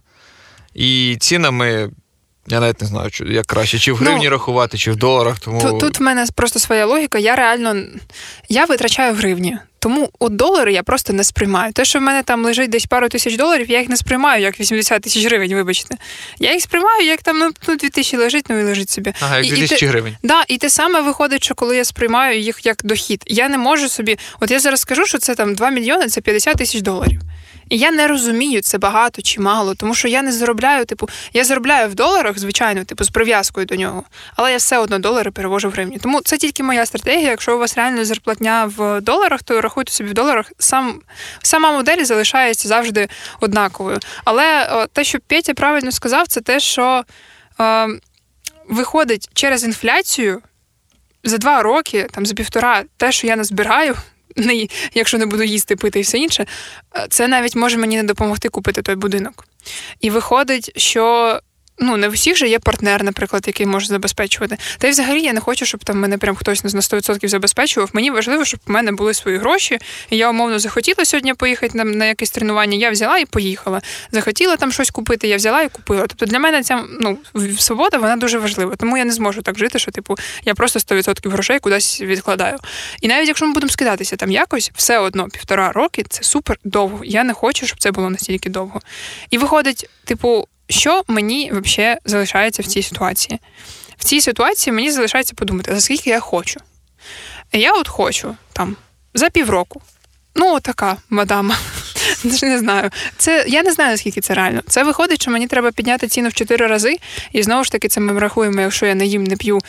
і 0.73 1.17
цінами 1.19 1.89
Я 2.47 2.60
навіть 2.60 2.82
не 2.82 2.88
знаю, 2.88 3.10
як 3.25 3.45
краще, 3.45 3.80
чи 3.80 3.91
в 3.91 3.95
гривні 3.95 4.25
ну, 4.25 4.30
рахувати, 4.30 4.78
чи 4.78 4.91
в 4.91 4.95
доларах. 4.95 5.39
Тому 5.39 5.62
тут, 5.62 5.80
тут 5.80 5.99
в 5.99 6.04
мене 6.04 6.25
просто 6.36 6.60
своя 6.60 6.86
логіка. 6.86 7.19
Я 7.19 7.36
реально 7.36 7.75
я 8.49 8.65
витрачаю 8.65 9.15
гривні. 9.15 9.58
Тому 9.85 10.09
от 10.19 10.35
долари 10.35 10.73
я 10.73 10.83
просто 10.83 11.13
не 11.13 11.23
сприймаю. 11.23 11.73
Те, 11.73 11.85
що 11.85 11.99
в 11.99 12.01
мене 12.01 12.23
там 12.23 12.45
лежить 12.45 12.69
десь 12.69 12.85
пару 12.85 13.09
тисяч 13.09 13.37
доларів, 13.37 13.71
я 13.71 13.79
їх 13.79 13.89
не 13.89 13.97
сприймаю 13.97 14.41
як 14.41 14.59
80 14.59 15.01
тисяч 15.01 15.25
гривень, 15.25 15.55
вибачте. 15.55 15.95
Я 16.39 16.53
їх 16.53 16.61
сприймаю, 16.61 17.05
як 17.05 17.21
там 17.21 17.39
ну, 17.39 17.49
2 17.49 17.55
ну, 17.67 17.89
тисячі 17.89 18.17
лежить, 18.17 18.45
ну 18.49 18.59
і 18.59 18.63
лежить 18.63 18.89
собі. 18.89 19.13
Ага, 19.19 19.37
як 19.37 19.47
2 19.47 19.57
тисячі 19.57 19.87
гривень. 19.87 20.17
Да, 20.23 20.43
і 20.47 20.57
те 20.57 20.69
саме 20.69 21.01
виходить, 21.01 21.43
що 21.43 21.55
коли 21.55 21.77
я 21.77 21.85
сприймаю 21.85 22.39
їх 22.39 22.65
як 22.65 22.77
дохід. 22.83 23.23
Я 23.27 23.49
не 23.49 23.57
можу 23.57 23.89
собі. 23.89 24.17
От 24.39 24.51
я 24.51 24.59
зараз 24.59 24.79
скажу, 24.79 25.05
що 25.05 25.17
це 25.17 25.35
там 25.35 25.55
2 25.55 25.69
мільйони, 25.69 26.07
це 26.07 26.21
50 26.21 26.57
тисяч 26.57 26.81
доларів. 26.81 27.21
І 27.69 27.78
я 27.78 27.91
не 27.91 28.08
розумію, 28.08 28.62
це 28.62 28.78
багато 28.78 29.21
чи 29.21 29.41
мало, 29.41 29.75
тому 29.75 29.93
що 29.93 30.08
я 30.08 30.21
не 30.21 30.32
заробляю, 30.32 30.86
типу, 30.86 31.10
я 31.34 31.43
заробляю 31.43 31.89
в 31.89 31.95
доларах, 31.95 32.39
звичайно, 32.39 32.84
типу, 32.84 33.04
з 33.04 33.10
прив'язкою 33.10 33.65
до 33.65 33.75
нього, 33.75 34.04
але 34.36 34.51
я 34.51 34.58
все 34.58 34.78
одно 34.78 34.99
долари 34.99 35.32
перевожу 35.32 35.69
в 35.69 35.71
гривні. 35.71 35.97
Тому 35.97 36.21
це 36.21 36.38
тільки 36.38 36.63
моя 36.63 36.86
стратегія. 36.86 37.30
Якщо 37.30 37.56
у 37.56 37.60
вас 37.60 37.78
реально 37.78 38.06
зарплатня 38.06 38.71
в 38.78 39.01
доларах, 39.01 39.43
то 39.43 39.62
рахуйте 39.62 39.91
собі 39.91 40.10
в 40.10 40.13
доларах. 40.13 40.51
Сам 40.60 41.01
сама 41.43 41.71
модель 41.71 42.04
залишається 42.04 42.67
завжди 42.67 43.08
однаковою. 43.39 43.99
Але 44.23 44.69
о, 44.71 44.88
те, 44.88 45.04
що 45.04 45.19
Петя 45.28 45.54
правильно 45.54 45.91
сказав, 45.91 46.28
це 46.28 46.41
те, 46.41 46.60
що 46.60 47.04
е, 47.60 47.88
виходить 48.69 49.30
через 49.34 49.63
інфляцію 49.63 50.41
за 51.23 51.38
два 51.38 51.62
роки, 51.62 52.08
там 52.12 52.25
за 52.25 52.34
півтора, 52.34 52.84
те, 52.97 53.12
що 53.12 53.28
я 53.28 53.36
назбираю 53.36 53.95
не, 54.35 54.67
якщо 54.93 55.17
не 55.17 55.25
буду 55.25 55.43
їсти, 55.43 55.75
пити 55.75 55.99
і 55.99 56.01
все 56.01 56.17
інше, 56.17 56.45
е, 56.95 57.07
це 57.09 57.27
навіть 57.27 57.55
може 57.55 57.77
мені 57.77 57.97
не 57.97 58.03
допомогти 58.03 58.49
купити 58.49 58.81
той 58.81 58.95
будинок. 58.95 59.47
І 60.01 60.09
виходить, 60.09 60.71
що 60.79 61.39
ну, 61.79 61.97
не 61.97 62.09
в 62.09 62.11
усіх 62.11 62.38
же 62.38 62.47
є 62.47 62.59
партнер, 62.59 63.03
наприклад, 63.03 63.43
який 63.47 63.65
може 63.65 63.88
забезпечувати. 63.88 64.57
Та 64.77 64.88
й 64.88 64.91
взагалі 64.91 65.21
я 65.21 65.33
не 65.33 65.39
хочу, 65.39 65.65
щоб 65.65 65.83
там 65.83 65.99
мене 65.99 66.17
прям 66.17 66.35
хтось 66.35 66.63
на 66.63 66.69
100% 66.69 67.27
забезпечував. 67.27 67.89
Мені 67.93 68.11
важливо, 68.11 68.45
щоб 68.45 68.59
в 68.65 68.71
мене 68.71 68.91
були 68.91 69.13
свої 69.13 69.38
гроші. 69.38 69.79
І 70.09 70.17
я 70.17 70.29
умовно 70.29 70.59
захотіла 70.59 71.05
сьогодні 71.05 71.33
поїхати 71.33 71.77
на, 71.77 71.83
на 71.83 72.05
якесь 72.05 72.31
тренування. 72.31 72.77
Я 72.77 72.91
взяла 72.91 73.17
і 73.17 73.25
поїхала. 73.25 73.81
Захотіла 74.11 74.57
там 74.57 74.71
щось 74.71 74.89
купити, 74.89 75.27
я 75.27 75.35
взяла 75.35 75.61
і 75.61 75.69
купила. 75.69 76.01
Тобто 76.07 76.25
для 76.25 76.39
мене 76.39 76.63
ця 76.63 76.83
ну, 77.01 77.17
свобода 77.59 77.97
вона 77.97 78.15
дуже 78.15 78.39
важлива. 78.39 78.75
Тому 78.75 78.97
я 78.97 79.05
не 79.05 79.11
зможу 79.11 79.41
так 79.41 79.57
жити, 79.57 79.79
що 79.79 79.91
типу 79.91 80.15
я 80.43 80.53
просто 80.53 80.79
100% 80.79 81.29
грошей 81.29 81.59
кудись 81.59 82.01
відкладаю. 82.01 82.57
І 83.01 83.07
навіть 83.07 83.27
якщо 83.27 83.45
ми 83.45 83.53
будемо 83.53 83.71
скидатися 83.71 84.15
там 84.15 84.31
якось, 84.31 84.71
все 84.75 84.99
одно 84.99 85.27
півтора 85.29 85.71
роки 85.71 86.05
це 86.09 86.23
супер 86.23 86.57
довго. 86.63 87.05
Я 87.05 87.23
не 87.23 87.33
хочу, 87.33 87.67
щоб 87.67 87.79
це 87.79 87.91
було 87.91 88.09
настільки 88.09 88.49
довго. 88.49 88.81
І 89.29 89.38
виходить, 89.38 89.89
типу 90.05 90.47
що 90.69 91.04
мені 91.08 91.51
взагалі 91.54 91.97
залишається 92.06 92.62
в 92.62 92.65
цій 92.65 92.84
ситуації? 92.84 93.39
В 93.97 94.04
цій 94.04 94.21
ситуації 94.21 94.73
мені 94.73 94.91
залишається 94.91 95.34
подумати, 95.36 95.75
за 95.75 95.82
скільки 95.82 96.10
я 96.10 96.19
хочу. 96.19 96.60
Я 97.51 97.73
от 97.73 97.88
хочу 97.88 98.36
там 98.54 98.75
за 99.13 99.30
півроку. 99.30 99.82
Ну, 100.36 100.60
така 100.60 100.97
мадама. 101.10 101.58
Не 102.43 102.60
знаю. 102.60 102.89
Це 103.17 103.45
я 103.47 103.63
не 103.63 103.71
знаю, 103.71 103.91
наскільки 103.91 104.21
це 104.21 104.34
реально. 104.34 104.62
Це 104.67 104.84
виходить, 104.84 105.21
що 105.21 105.32
мені 105.32 105.47
треба 105.47 105.71
підняти 105.71 106.08
ціну 106.08 106.30
в 106.30 106.34
чотири 106.34 106.67
рази, 106.67 106.97
і 107.32 107.43
знову 107.43 107.63
ж 107.63 107.71
таки, 107.71 107.88
це 107.88 108.01
ми 108.01 108.19
рахуємо, 108.19 108.62
якщо 108.62 108.86
я 108.86 108.95
не 108.95 109.06
їм, 109.06 109.23
не 109.23 109.36
п'ю 109.36 109.60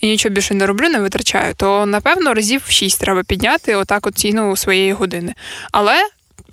і 0.00 0.08
нічого 0.08 0.34
більше 0.34 0.54
не 0.54 0.66
роблю, 0.66 0.88
не 0.88 0.98
витрачаю, 0.98 1.54
то 1.54 1.86
напевно 1.86 2.34
разів 2.34 2.62
в 2.66 2.70
шість 2.70 3.00
треба 3.00 3.22
підняти 3.22 3.74
отак 3.74 4.06
от 4.06 4.18
ціну 4.18 4.56
своєї 4.56 4.92
години. 4.92 5.34
Але, 5.72 6.08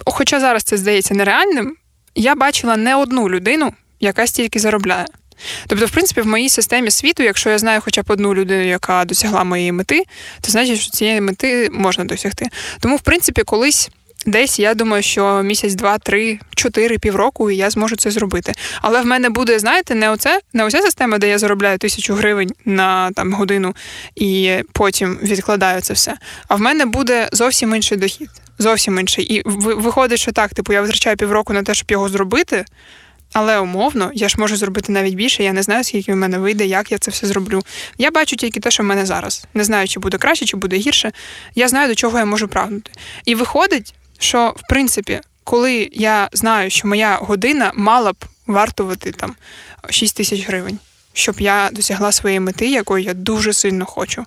хоча 0.06 0.40
зараз 0.40 0.64
це 0.64 0.78
здається 0.78 1.14
нереальним, 1.14 1.76
я 2.16 2.36
бачила 2.36 2.78
не 2.78 2.96
одну 2.96 3.30
людину, 3.30 3.74
яка 4.02 4.28
стільки 4.28 4.60
заробляє. 4.60 5.06
Тобто, 5.68 5.86
в 5.86 5.92
принципі, 5.92 6.22
в 6.22 6.28
моїй 6.28 6.50
системі 6.50 6.92
світу, 6.92 7.24
якщо 7.24 7.50
я 7.50 7.58
знаю 7.58 7.82
хоча 7.84 8.02
б 8.02 8.06
одну 8.08 8.34
людину, 8.34 8.68
яка 8.68 9.06
досягла 9.06 9.44
моєї 9.44 9.72
мети, 9.72 10.04
то 10.42 10.52
значить, 10.52 10.80
що 10.80 10.92
цієї 10.92 11.22
мети 11.22 11.70
можна 11.72 12.04
досягти. 12.04 12.46
Тому, 12.80 12.96
в 12.96 13.02
принципі, 13.02 13.44
колись. 13.44 13.90
Десь 14.26 14.60
я 14.60 14.74
думаю, 14.74 15.04
що 15.04 15.44
місяць, 15.44 15.74
два, 15.74 15.98
три, 15.98 16.40
чотири, 16.56 16.98
півроку 16.98 17.52
і 17.52 17.56
я 17.56 17.70
зможу 17.70 17.96
це 17.96 18.12
зробити. 18.12 18.54
Але 18.82 19.02
в 19.02 19.06
мене 19.06 19.30
буде, 19.30 19.60
знаєте, 19.60 19.96
не 19.96 20.10
оце, 20.10 20.40
не 20.54 20.66
оця 20.66 20.82
система, 20.82 21.18
де 21.18 21.30
я 21.30 21.40
заробляю 21.40 21.78
тисячу 21.78 22.14
гривень 22.14 22.52
на 22.66 23.12
там 23.12 23.34
годину 23.34 23.76
і 24.16 24.56
потім 24.72 25.20
відкладаю 25.24 25.82
це 25.82 25.94
все. 25.94 26.18
А 26.48 26.56
в 26.56 26.62
мене 26.62 26.86
буде 26.86 27.30
зовсім 27.32 27.76
інший 27.76 27.98
дохід. 27.98 28.30
Зовсім 28.60 29.00
інший. 29.00 29.26
І 29.26 29.44
виходить, 29.46 30.20
що 30.20 30.32
так, 30.32 30.54
типу, 30.54 30.74
я 30.74 30.82
витрачаю 30.82 31.18
півроку 31.18 31.54
на 31.54 31.64
те, 31.64 31.74
щоб 31.74 31.92
його 31.92 32.10
зробити. 32.10 32.66
Але 33.34 33.60
умовно, 33.60 34.12
я 34.14 34.30
ж 34.30 34.36
можу 34.38 34.56
зробити 34.56 34.92
навіть 34.92 35.14
більше. 35.14 35.44
Я 35.44 35.54
не 35.54 35.64
знаю, 35.64 35.84
скільки 35.84 36.14
в 36.14 36.16
мене 36.16 36.38
вийде, 36.38 36.66
як 36.66 36.92
я 36.92 36.98
це 36.98 37.12
все 37.12 37.28
зроблю. 37.28 37.62
Я 37.98 38.12
бачу 38.12 38.36
тільки 38.36 38.60
те, 38.60 38.72
що 38.72 38.84
в 38.84 38.86
мене 38.86 39.06
зараз. 39.06 39.46
Не 39.54 39.64
знаю, 39.64 39.88
чи 39.88 40.00
буде 40.00 40.18
краще, 40.18 40.46
чи 40.46 40.58
буде 40.58 40.78
гірше. 40.78 41.12
Я 41.56 41.68
знаю, 41.68 41.88
до 41.88 41.96
чого 41.96 42.18
я 42.18 42.26
можу 42.26 42.48
прагнути. 42.48 42.92
І 43.26 43.36
виходить, 43.36 43.94
що 44.20 44.54
в 44.58 44.62
принципі, 44.70 45.22
коли 45.44 45.90
я 45.94 46.30
знаю, 46.34 46.70
що 46.70 46.88
моя 46.88 47.16
година 47.16 47.72
мала 47.76 48.14
б 48.14 48.26
вартувати 48.48 49.12
там 49.12 49.36
6 49.90 50.18
тисяч 50.18 50.48
гривень, 50.48 50.80
щоб 51.14 51.42
я 51.42 51.70
досягла 51.72 52.12
своєї 52.12 52.40
мети, 52.40 52.68
якої 52.68 53.06
я 53.06 53.14
дуже 53.14 53.54
сильно 53.54 53.86
хочу. 53.86 54.26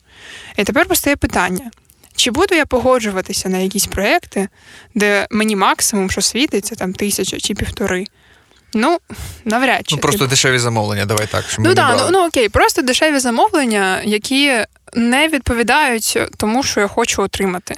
І 0.57 0.64
тепер 0.64 0.87
постає 0.87 1.17
питання. 1.17 1.71
Чи 2.17 2.31
буду 2.31 2.55
я 2.55 2.67
погоджуватися 2.67 3.49
на 3.49 3.59
якісь 3.59 3.87
проекти, 3.87 4.49
де 4.95 5.27
мені 5.31 5.57
максимум, 5.57 6.11
що 6.11 6.21
світиться, 6.21 6.75
там 6.75 6.93
тисяча 6.93 7.40
чи 7.40 7.55
півтори, 7.55 8.07
Ну, 8.75 8.99
навряд 9.45 9.89
чи. 9.89 9.95
Ну, 9.95 10.01
просто 10.01 10.27
дешеві 10.27 10.59
замовлення, 10.59 11.07
давай 11.07 11.27
так. 11.27 11.45
Щоб 11.49 11.65
ну 11.65 11.75
так, 11.75 11.97
ну, 11.99 12.09
ну 12.11 12.27
окей, 12.27 12.49
просто 12.49 12.83
дешеві 12.83 13.19
замовлення, 13.19 14.01
які 14.05 14.65
не 14.95 15.29
відповідають 15.29 16.19
тому, 16.37 16.63
що 16.63 16.81
я 16.81 16.89
хочу 16.89 17.23
отримати. 17.23 17.77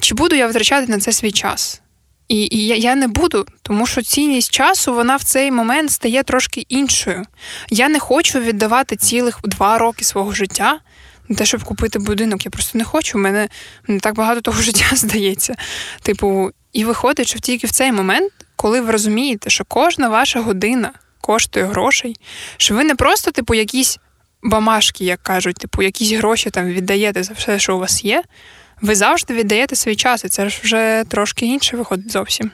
Чи 0.00 0.14
буду 0.14 0.36
я 0.36 0.46
витрачати 0.46 0.92
на 0.92 0.98
це 0.98 1.12
свій 1.12 1.32
час? 1.32 1.80
І 2.28 2.48
і 2.50 2.66
я, 2.66 2.76
я 2.76 2.94
не 2.94 3.08
буду, 3.08 3.46
тому 3.62 3.86
що 3.86 4.02
цінність 4.02 4.50
часу 4.50 4.94
вона 4.94 5.16
в 5.16 5.22
цей 5.22 5.50
момент 5.50 5.90
стає 5.90 6.22
трошки 6.22 6.66
іншою. 6.68 7.24
Я 7.70 7.88
не 7.88 7.98
хочу 7.98 8.40
віддавати 8.40 8.96
цілих 8.96 9.38
два 9.44 9.78
роки 9.78 10.04
свого 10.04 10.32
життя 10.32 10.80
на 11.28 11.36
те, 11.36 11.46
щоб 11.46 11.64
купити 11.64 11.98
будинок. 11.98 12.44
Я 12.44 12.50
просто 12.50 12.78
не 12.78 12.84
хочу. 12.84 13.18
У 13.18 13.20
мене 13.20 13.48
не 13.88 14.00
так 14.00 14.14
багато 14.14 14.40
того 14.40 14.62
життя 14.62 14.86
здається. 14.92 15.54
Типу, 16.02 16.50
і 16.72 16.84
виходить, 16.84 17.28
що 17.28 17.38
тільки 17.38 17.66
в 17.66 17.70
цей 17.70 17.92
момент 17.92 18.32
коли 18.60 18.80
ви 18.80 18.92
розумієте, 18.92 19.50
що 19.50 19.64
кожна 19.64 20.08
ваша 20.08 20.40
година 20.40 20.92
коштує 21.20 21.66
грошей, 21.66 22.16
що 22.56 22.74
ви 22.74 22.84
не 22.84 22.94
просто, 22.94 23.30
типу, 23.30 23.54
якісь 23.54 23.98
бамашки, 24.42 25.04
як 25.04 25.22
кажуть, 25.22 25.56
типу, 25.56 25.82
якісь 25.82 26.12
гроші 26.12 26.50
там 26.50 26.66
віддаєте 26.66 27.22
за 27.22 27.34
все, 27.34 27.58
що 27.58 27.76
у 27.76 27.78
вас 27.78 28.04
є, 28.04 28.22
ви 28.82 28.94
завжди 28.94 29.34
віддаєте 29.34 29.76
свій 29.76 29.96
час, 29.96 30.24
і 30.24 30.28
це 30.28 30.48
ж 30.48 30.60
вже 30.62 31.04
трошки 31.08 31.46
інше 31.46 31.76
виходить 31.76 32.12
зовсім. 32.12 32.50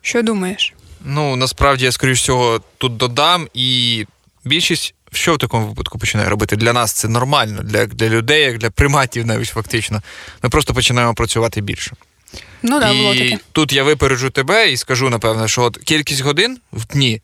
Що 0.00 0.22
думаєш? 0.22 0.74
Ну, 1.04 1.36
насправді, 1.36 1.84
я, 1.84 1.92
скоріш 1.92 2.20
всього, 2.20 2.60
тут 2.78 2.96
додам, 2.96 3.48
і 3.54 4.04
більшість. 4.44 4.94
Що 5.12 5.34
в 5.34 5.38
такому 5.38 5.66
випадку 5.66 5.98
починає 5.98 6.28
робити? 6.28 6.56
Для 6.56 6.72
нас 6.72 6.92
це 6.92 7.08
нормально, 7.08 7.62
для 7.62 7.86
для 7.86 8.08
людей, 8.08 8.42
як 8.42 8.58
для 8.58 8.70
приматів, 8.70 9.26
навіть 9.26 9.48
фактично. 9.48 10.02
Ми 10.42 10.50
просто 10.50 10.74
починаємо 10.74 11.14
працювати 11.14 11.60
більше. 11.60 11.92
Ну 12.62 12.80
да, 12.80 12.90
і 12.90 12.96
було 12.96 13.14
таке. 13.14 13.38
тут 13.52 13.72
я 13.72 13.84
випереджу 13.84 14.30
тебе 14.30 14.72
і 14.72 14.76
скажу, 14.76 15.10
напевно, 15.10 15.48
що 15.48 15.62
от 15.62 15.78
кількість 15.78 16.20
годин 16.20 16.58
в 16.72 16.86
дні 16.86 17.22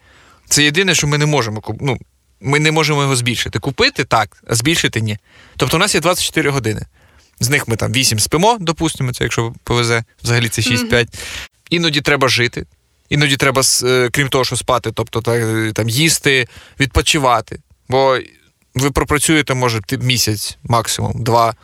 це 0.49 0.65
єдине, 0.65 0.95
що 0.95 1.07
ми 1.07 1.19
не 1.19 1.27
можемо 1.27 1.63
ну, 1.81 1.99
ми 2.41 2.59
не 2.59 2.73
можемо 2.73 3.03
його 3.03 3.17
збільшити. 3.17 3.59
Купити 3.59 4.05
так, 4.05 4.43
а 4.47 4.55
збільшити 4.55 5.01
ні. 5.01 5.19
Тобто 5.57 5.77
у 5.77 5.81
нас 5.81 5.95
є 5.95 6.01
24 6.01 6.51
години. 6.51 6.87
З 7.41 7.51
них 7.51 7.69
ми 7.69 7.77
там 7.77 7.93
8 7.93 8.19
спимо, 8.19 8.57
допустимо, 8.61 9.13
це 9.13 9.25
якщо 9.25 9.55
повезе, 9.65 10.05
взагалі 10.23 10.49
це 10.49 10.63
6-5. 10.63 10.91
Mm-hmm. 10.91 11.09
Іноді 11.71 12.01
треба 12.01 12.29
жити, 12.29 12.67
іноді 13.09 13.37
треба, 13.37 13.63
е, 13.85 14.09
крім 14.13 14.29
того, 14.29 14.45
що 14.45 14.57
спати, 14.57 14.91
тобто 14.95 15.21
там 15.73 15.89
їсти, 15.89 16.49
відпочивати. 16.81 17.59
Бо 17.89 18.19
ви 18.75 18.91
пропрацюєте, 18.91 19.55
може, 19.55 19.81
місяць, 20.01 20.59
максимум, 20.63 21.25
два. 21.25 21.55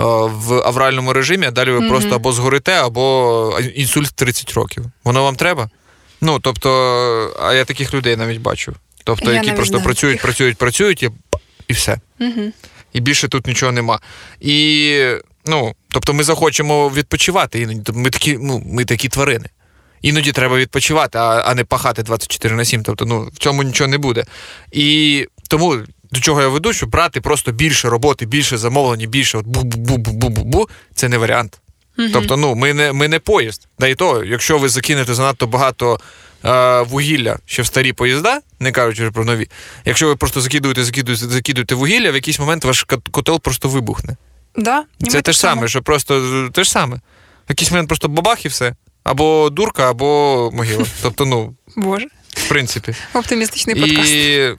Е, 0.00 0.02
в 0.26 0.52
авральному 0.52 1.12
режимі, 1.12 1.46
а 1.46 1.50
далі 1.50 1.70
ви 1.70 1.78
mm-hmm. 1.78 1.88
просто 1.88 2.14
або 2.14 2.32
згорите, 2.32 2.72
або 2.72 3.58
інсульт 3.74 4.14
30 4.14 4.52
років. 4.52 4.84
Воно 5.04 5.22
вам 5.22 5.36
треба? 5.36 5.70
Ну, 6.20 6.38
тобто, 6.40 6.70
а 7.42 7.54
я 7.54 7.64
таких 7.64 7.94
людей 7.94 8.16
навіть 8.16 8.40
бачу. 8.40 8.74
Тобто, 9.04 9.32
я 9.32 9.36
які 9.36 9.52
просто 9.52 9.80
працюють, 9.80 10.16
таких. 10.16 10.22
працюють, 10.22 10.58
працюють, 10.58 11.02
і 11.02 11.10
і 11.68 11.72
все. 11.72 12.00
Mm-hmm. 12.20 12.52
І 12.92 13.00
більше 13.00 13.28
тут 13.28 13.46
нічого 13.46 13.72
нема. 13.72 14.00
І, 14.40 14.96
ну, 15.46 15.74
тобто, 15.88 16.14
ми 16.14 16.24
захочемо 16.24 16.88
відпочивати. 16.88 17.60
Іноді 17.60 17.92
ми 17.92 18.10
такі, 18.10 18.38
ну, 18.40 18.62
ми 18.66 18.84
такі 18.84 19.08
тварини. 19.08 19.48
Іноді 20.02 20.32
треба 20.32 20.56
відпочивати, 20.56 21.18
а 21.18 21.42
а 21.46 21.54
не 21.54 21.64
пахати 21.64 22.02
24 22.02 22.56
на 22.56 22.64
7. 22.64 22.82
Тобто, 22.82 23.04
ну, 23.04 23.28
в 23.32 23.38
цьому 23.38 23.62
нічого 23.62 23.88
не 23.88 23.98
буде. 23.98 24.24
І 24.72 25.26
тому 25.48 25.78
до 26.12 26.20
чого 26.20 26.42
я 26.42 26.48
веду, 26.48 26.72
що 26.72 26.86
брати 26.86 27.20
просто 27.20 27.52
більше 27.52 27.88
роботи, 27.88 28.26
більше 28.26 28.58
замовлення, 28.58 29.06
більше 29.06 29.38
от 29.38 29.46
бу-бу-бу-бу-бу-бу, 29.46 30.68
це 30.94 31.08
не 31.08 31.18
варіант. 31.18 31.60
Угу. 31.98 32.08
Тобто, 32.12 32.36
ну, 32.36 32.54
ми 32.54 32.74
не 32.74 32.92
ми 32.92 33.08
не 33.08 33.18
поїзд. 33.18 33.68
Да 33.78 33.86
і 33.86 33.94
то, 33.94 34.24
якщо 34.24 34.58
ви 34.58 34.68
закинете 34.68 35.14
занадто 35.14 35.46
багато 35.46 36.00
е, 36.44 36.80
вугілля 36.82 37.38
ще 37.46 37.62
в 37.62 37.66
старі 37.66 37.92
поїзда, 37.92 38.40
не 38.60 38.72
кажучи 38.72 39.10
про 39.10 39.24
нові, 39.24 39.48
якщо 39.84 40.06
ви 40.06 40.16
просто 40.16 40.40
закидуєте, 40.40 40.84
закидуєте, 40.84 41.26
закидуєте 41.26 41.74
вугілля, 41.74 42.10
в 42.10 42.14
якийсь 42.14 42.38
момент 42.38 42.64
ваш 42.64 42.86
котел 43.10 43.40
просто 43.40 43.68
вибухне. 43.68 44.16
Да, 44.56 44.84
Це 45.08 45.22
те 45.22 45.32
ж 45.32 45.38
саме, 45.38 45.68
що 45.68 45.82
просто 45.82 46.48
те 46.52 46.64
ж 46.64 46.70
саме. 46.70 46.96
В 46.96 47.00
якийсь 47.48 47.70
момент 47.70 47.88
просто 47.88 48.08
бабах 48.08 48.44
і 48.44 48.48
все. 48.48 48.74
Або 49.04 49.50
дурка, 49.50 49.90
або 49.90 50.50
могила. 50.54 50.84
Тобто, 51.02 51.26
ну. 51.26 51.54
Боже. 51.76 52.06
В 52.28 52.48
принципі. 52.48 52.94
Оптимістичний 53.14 53.76
подкаст. 53.76 54.12
І, 54.12 54.54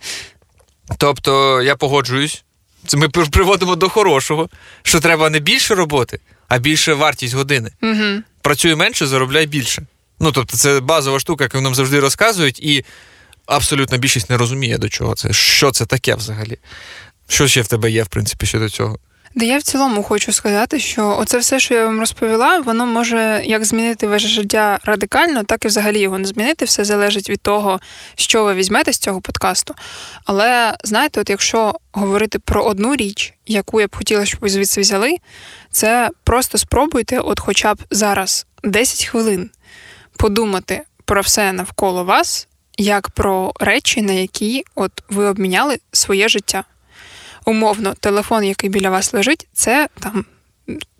Тобто, 0.98 1.62
я 1.62 1.76
погоджуюсь. 1.76 2.44
Це 2.88 2.98
ми 2.98 3.10
приводимо 3.10 3.76
до 3.76 3.90
хорошого, 3.90 4.50
що 4.84 5.00
треба 5.00 5.30
не 5.30 5.40
більше 5.40 5.76
роботи, 5.76 6.20
а 6.48 6.58
більше 6.58 6.94
вартість 6.94 7.34
години. 7.34 7.72
Угу. 7.82 8.22
Працюй 8.42 8.76
менше, 8.76 9.08
заробляй 9.08 9.46
більше. 9.46 9.86
Ну, 10.20 10.32
тобто, 10.32 10.58
це 10.58 10.80
базова 10.80 11.20
штука, 11.20 11.44
яку 11.44 11.62
нам 11.62 11.76
завжди 11.76 12.00
розказують, 12.00 12.60
і 12.60 12.86
абсолютно 13.46 13.98
більшість 13.98 14.30
не 14.30 14.38
розуміє, 14.38 14.78
до 14.78 14.90
чого 14.90 15.16
це. 15.16 15.34
Що 15.34 15.72
це 15.72 15.86
таке 15.86 16.16
взагалі? 16.16 16.58
Що 17.28 17.48
ще 17.48 17.62
в 17.62 17.68
тебе 17.68 17.92
є, 17.92 18.04
в 18.04 18.08
принципі, 18.08 18.46
щодо 18.46 18.70
цього? 18.70 19.00
Да 19.36 19.46
я 19.46 19.58
в 19.58 19.62
цілому 19.62 20.04
хочу 20.04 20.34
сказати, 20.34 20.80
що 20.80 21.18
оце 21.20 21.38
все, 21.38 21.60
що 21.60 21.74
я 21.74 21.86
вам 21.86 22.00
розповіла, 22.00 22.60
воно 22.60 22.86
може 22.86 23.42
як 23.46 23.66
змінити 23.66 24.08
ваше 24.08 24.28
життя 24.28 24.80
радикально, 24.84 25.44
так 25.44 25.66
і 25.66 25.68
взагалі 25.68 26.00
його 26.00 26.18
не 26.18 26.26
змінити. 26.26 26.66
Все 26.66 26.84
залежить 26.84 27.30
від 27.30 27.42
того, 27.42 27.80
що 28.16 28.44
ви 28.44 28.54
візьмете 28.54 28.94
з 28.94 28.98
цього 28.98 29.22
подкасту. 29.22 29.76
Але 30.26 30.78
знаєте, 30.84 31.22
от 31.22 31.30
якщо 31.30 31.76
говорити 31.92 32.40
про 32.40 32.64
одну 32.64 32.96
річ, 32.96 33.34
яку 33.48 33.82
я 33.82 33.88
б 33.88 33.96
хотіла, 33.96 34.26
щоб 34.26 34.40
ви 34.40 34.50
звідси 34.50 34.82
взяли, 34.82 35.18
це 35.72 36.10
просто 36.24 36.58
спробуйте, 36.58 37.20
от 37.20 37.40
хоча 37.40 37.74
б 37.74 37.78
зараз 37.92 38.46
10 38.64 39.06
хвилин 39.06 39.50
подумати 40.18 40.82
про 41.06 41.22
все 41.22 41.54
навколо 41.54 42.04
вас, 42.04 42.48
як 42.78 43.10
про 43.10 43.54
речі, 43.60 44.02
на 44.02 44.14
які 44.14 44.64
от 44.76 44.92
ви 45.10 45.26
обміняли 45.26 45.80
своє 45.92 46.28
життя 46.28 46.64
умовно, 47.46 47.94
телефон, 47.94 48.44
який 48.44 48.70
біля 48.70 48.90
вас 48.90 49.14
лежить, 49.14 49.48
це 49.54 49.88
там 50.00 50.26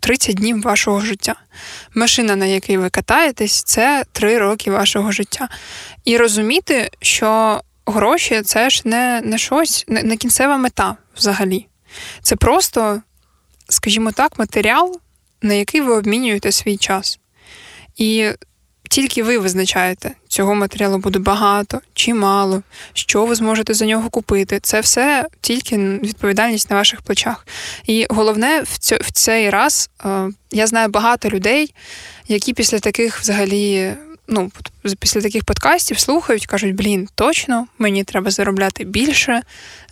30 0.00 0.36
днів 0.36 0.62
вашого 0.62 1.00
життя. 1.00 1.34
Машина, 1.94 2.36
на 2.36 2.46
якій 2.46 2.76
ви 2.76 2.90
катаєтесь, 2.90 3.62
це 3.62 4.04
3 4.12 4.38
роки 4.38 4.70
вашого 4.70 5.12
життя. 5.12 5.48
І 6.04 6.16
розуміти, 6.16 6.90
що 7.00 7.60
гроші 7.86 8.42
це 8.42 8.70
ж 8.70 8.82
не 8.84 9.20
не 9.24 9.38
щось, 9.38 9.84
не, 9.88 10.02
не 10.02 10.16
кінцева 10.16 10.56
мета 10.56 10.96
взагалі. 11.16 11.66
Це 12.22 12.36
просто, 12.36 13.02
скажімо 13.68 14.12
так, 14.12 14.38
матеріал, 14.38 15.00
на 15.42 15.54
який 15.54 15.80
ви 15.80 15.96
обмінюєте 15.96 16.52
свій 16.52 16.76
час. 16.76 17.18
І 17.96 18.30
тільки 18.94 19.22
ви 19.22 19.38
визначаєте, 19.38 20.10
цього 20.28 20.54
матеріалу 20.54 20.98
буде 20.98 21.18
багато 21.18 21.80
чи 21.94 22.14
мало, 22.14 22.62
що 22.92 23.24
ви 23.24 23.34
зможете 23.34 23.74
за 23.74 23.86
нього 23.86 24.10
купити. 24.10 24.60
Це 24.62 24.80
все 24.80 25.26
тільки 25.40 25.78
відповідальність 25.78 26.70
на 26.70 26.76
ваших 26.76 27.02
плечах. 27.02 27.46
І 27.86 28.06
головне, 28.10 28.62
в 29.00 29.12
цей 29.12 29.50
раз 29.50 29.90
е, 30.04 30.28
я 30.50 30.66
знаю 30.66 30.88
багато 30.88 31.28
людей, 31.28 31.74
які 32.28 32.52
після 32.52 32.78
таких 32.78 33.20
взагалі. 33.20 33.92
Ну, 34.28 34.50
після 34.98 35.20
таких 35.20 35.44
подкастів 35.44 35.98
слухають, 35.98 36.46
кажуть, 36.46 36.74
блін, 36.74 37.08
точно, 37.14 37.66
мені 37.78 38.04
треба 38.04 38.30
заробляти 38.30 38.84
більше. 38.84 39.42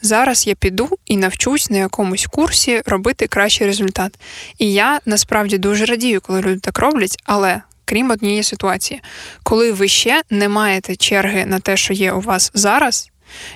Зараз 0.02 0.46
я 0.46 0.54
піду 0.54 0.88
і 1.06 1.16
навчусь 1.16 1.70
на 1.70 1.76
якомусь 1.76 2.26
курсі 2.26 2.82
робити 2.86 3.26
кращий 3.26 3.66
результат. 3.66 4.18
І 4.58 4.72
я 4.72 5.00
насправді 5.06 5.58
дуже 5.58 5.84
радію, 5.84 6.20
коли 6.20 6.40
люди 6.40 6.60
так 6.60 6.78
роблять, 6.78 7.18
але 7.24 7.62
крім 7.85 8.11
однієї 8.11 8.42
ситуації, 8.42 9.03
коли 9.42 9.73
ви 9.73 9.88
ще 9.88 10.23
не 10.31 10.49
маєте 10.49 10.97
черги 10.97 11.47
на 11.47 11.61
те, 11.61 11.77
що 11.77 11.95
є 11.95 12.12
у 12.12 12.21
вас 12.21 12.51
зараз. 12.55 13.09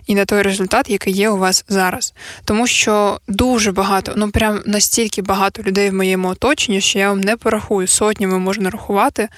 І 0.06 0.14
на 0.14 0.24
той 0.24 0.42
результат, 0.42 0.90
який 0.90 1.12
є 1.12 1.30
у 1.30 1.36
вас 1.36 1.64
зараз. 1.68 2.14
Тому 2.44 2.66
що 2.66 3.20
дуже 3.28 3.72
багато, 3.72 4.12
ну 4.16 4.30
прям 4.30 4.62
настільки 4.66 5.22
багато 5.22 5.62
людей 5.62 5.90
в 5.90 5.94
моєму 5.94 6.28
оточенні, 6.28 6.80
що 6.80 6.98
я 6.98 7.08
вам 7.08 7.20
не 7.20 7.36
порахую, 7.36 7.86
сотнями 7.86 8.38
можна 8.38 8.70
рахувати, 8.70 9.28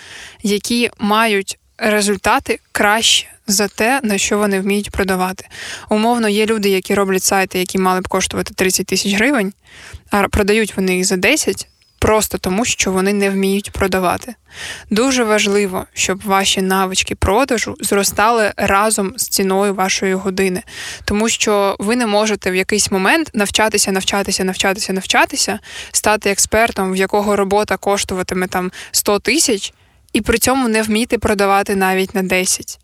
які 0.42 0.90
мають 0.98 1.58
результати 1.78 2.60
краще 2.72 3.26
за 3.46 3.68
те, 3.68 4.00
на 4.02 4.18
що 4.18 4.38
вони 4.38 4.60
вміють 4.60 4.90
продавати. 4.90 5.46
Умовно, 5.88 6.28
є 6.28 6.46
люди, 6.46 6.68
які 6.68 6.94
роблять 6.94 7.22
сайти, 7.22 7.58
які 7.58 7.78
мали 7.78 8.00
б 8.00 8.08
коштувати 8.08 8.54
30 8.54 8.86
тисяч 8.86 9.14
гривень, 9.14 9.52
а 10.10 10.28
продають 10.28 10.76
вони 10.76 10.96
їх 10.96 11.04
за 11.04 11.16
10, 11.16 11.68
просто 11.98 12.38
тому, 12.38 12.64
що 12.64 12.92
вони 12.92 13.12
не 13.12 13.30
вміють 13.30 13.70
продавати. 13.70 14.34
Дуже 14.90 15.24
важливо, 15.24 15.86
щоб 15.92 16.22
ваші 16.24 16.62
навички 16.62 17.14
продажу 17.14 17.76
зростали 17.80 18.52
разом 18.56 19.14
з 19.16 19.28
ціною 19.28 19.74
вашої 19.74 20.14
години, 20.14 20.62
тому 21.04 21.28
що 21.28 21.76
ви 21.78 21.96
не 21.96 22.06
можете 22.06 22.50
в 22.50 22.54
якийсь 22.54 22.90
момент 22.90 23.30
навчатися, 23.34 23.92
навчатися, 23.92 24.44
навчатися, 24.44 24.92
навчатися, 24.92 25.58
стати 25.92 26.30
експертом, 26.30 26.92
в 26.92 26.96
якого 26.96 27.36
робота 27.36 27.76
коштуватиме 27.76 28.46
там 28.46 28.72
100 28.90 29.18
тисяч, 29.18 29.72
і 30.12 30.20
при 30.20 30.38
цьому 30.38 30.68
не 30.68 30.82
вміти 30.82 31.18
продавати 31.18 31.76
навіть 31.76 32.14
на 32.14 32.22
10 32.22 32.78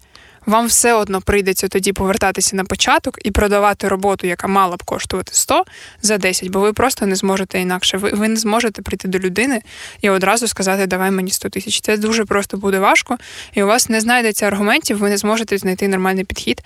вам 0.46 0.66
все 0.66 0.94
одно 0.94 1.20
прийдеться 1.20 1.68
тоді 1.68 1.92
повертатися 1.92 2.57
на 2.57 2.64
початок 2.64 3.18
і 3.24 3.30
продавати 3.30 3.88
роботу, 3.88 4.26
яка 4.26 4.48
мала 4.48 4.76
б 4.76 4.83
коштувати 4.83 5.33
100 5.35 5.64
за 6.02 6.18
10, 6.18 6.48
бо 6.48 6.61
ви 6.61 6.72
просто 6.72 7.07
не 7.07 7.16
зможете 7.16 7.61
інакше. 7.61 7.96
Ви 7.96 8.11
ви 8.11 8.28
не 8.28 8.37
зможете 8.37 8.83
прийти 8.83 9.09
до 9.09 9.18
людини 9.18 9.62
і 10.00 10.11
одразу 10.11 10.48
сказати, 10.48 10.87
давай 10.87 11.11
мені 11.11 11.30
100 11.30 11.48
тисяч. 11.48 11.80
Це 11.80 11.96
дуже 11.96 12.24
просто 12.24 12.57
буде 12.57 12.78
важко, 12.78 13.18
і 13.54 13.62
у 13.62 13.66
вас 13.66 13.88
не 13.88 14.00
знайдеться 14.00 14.46
аргументів, 14.46 14.98
ви 14.98 15.09
не 15.11 15.16
зможете 15.16 15.59
знайти 15.59 15.88
нормальний 15.88 16.24
підхід 16.24 16.62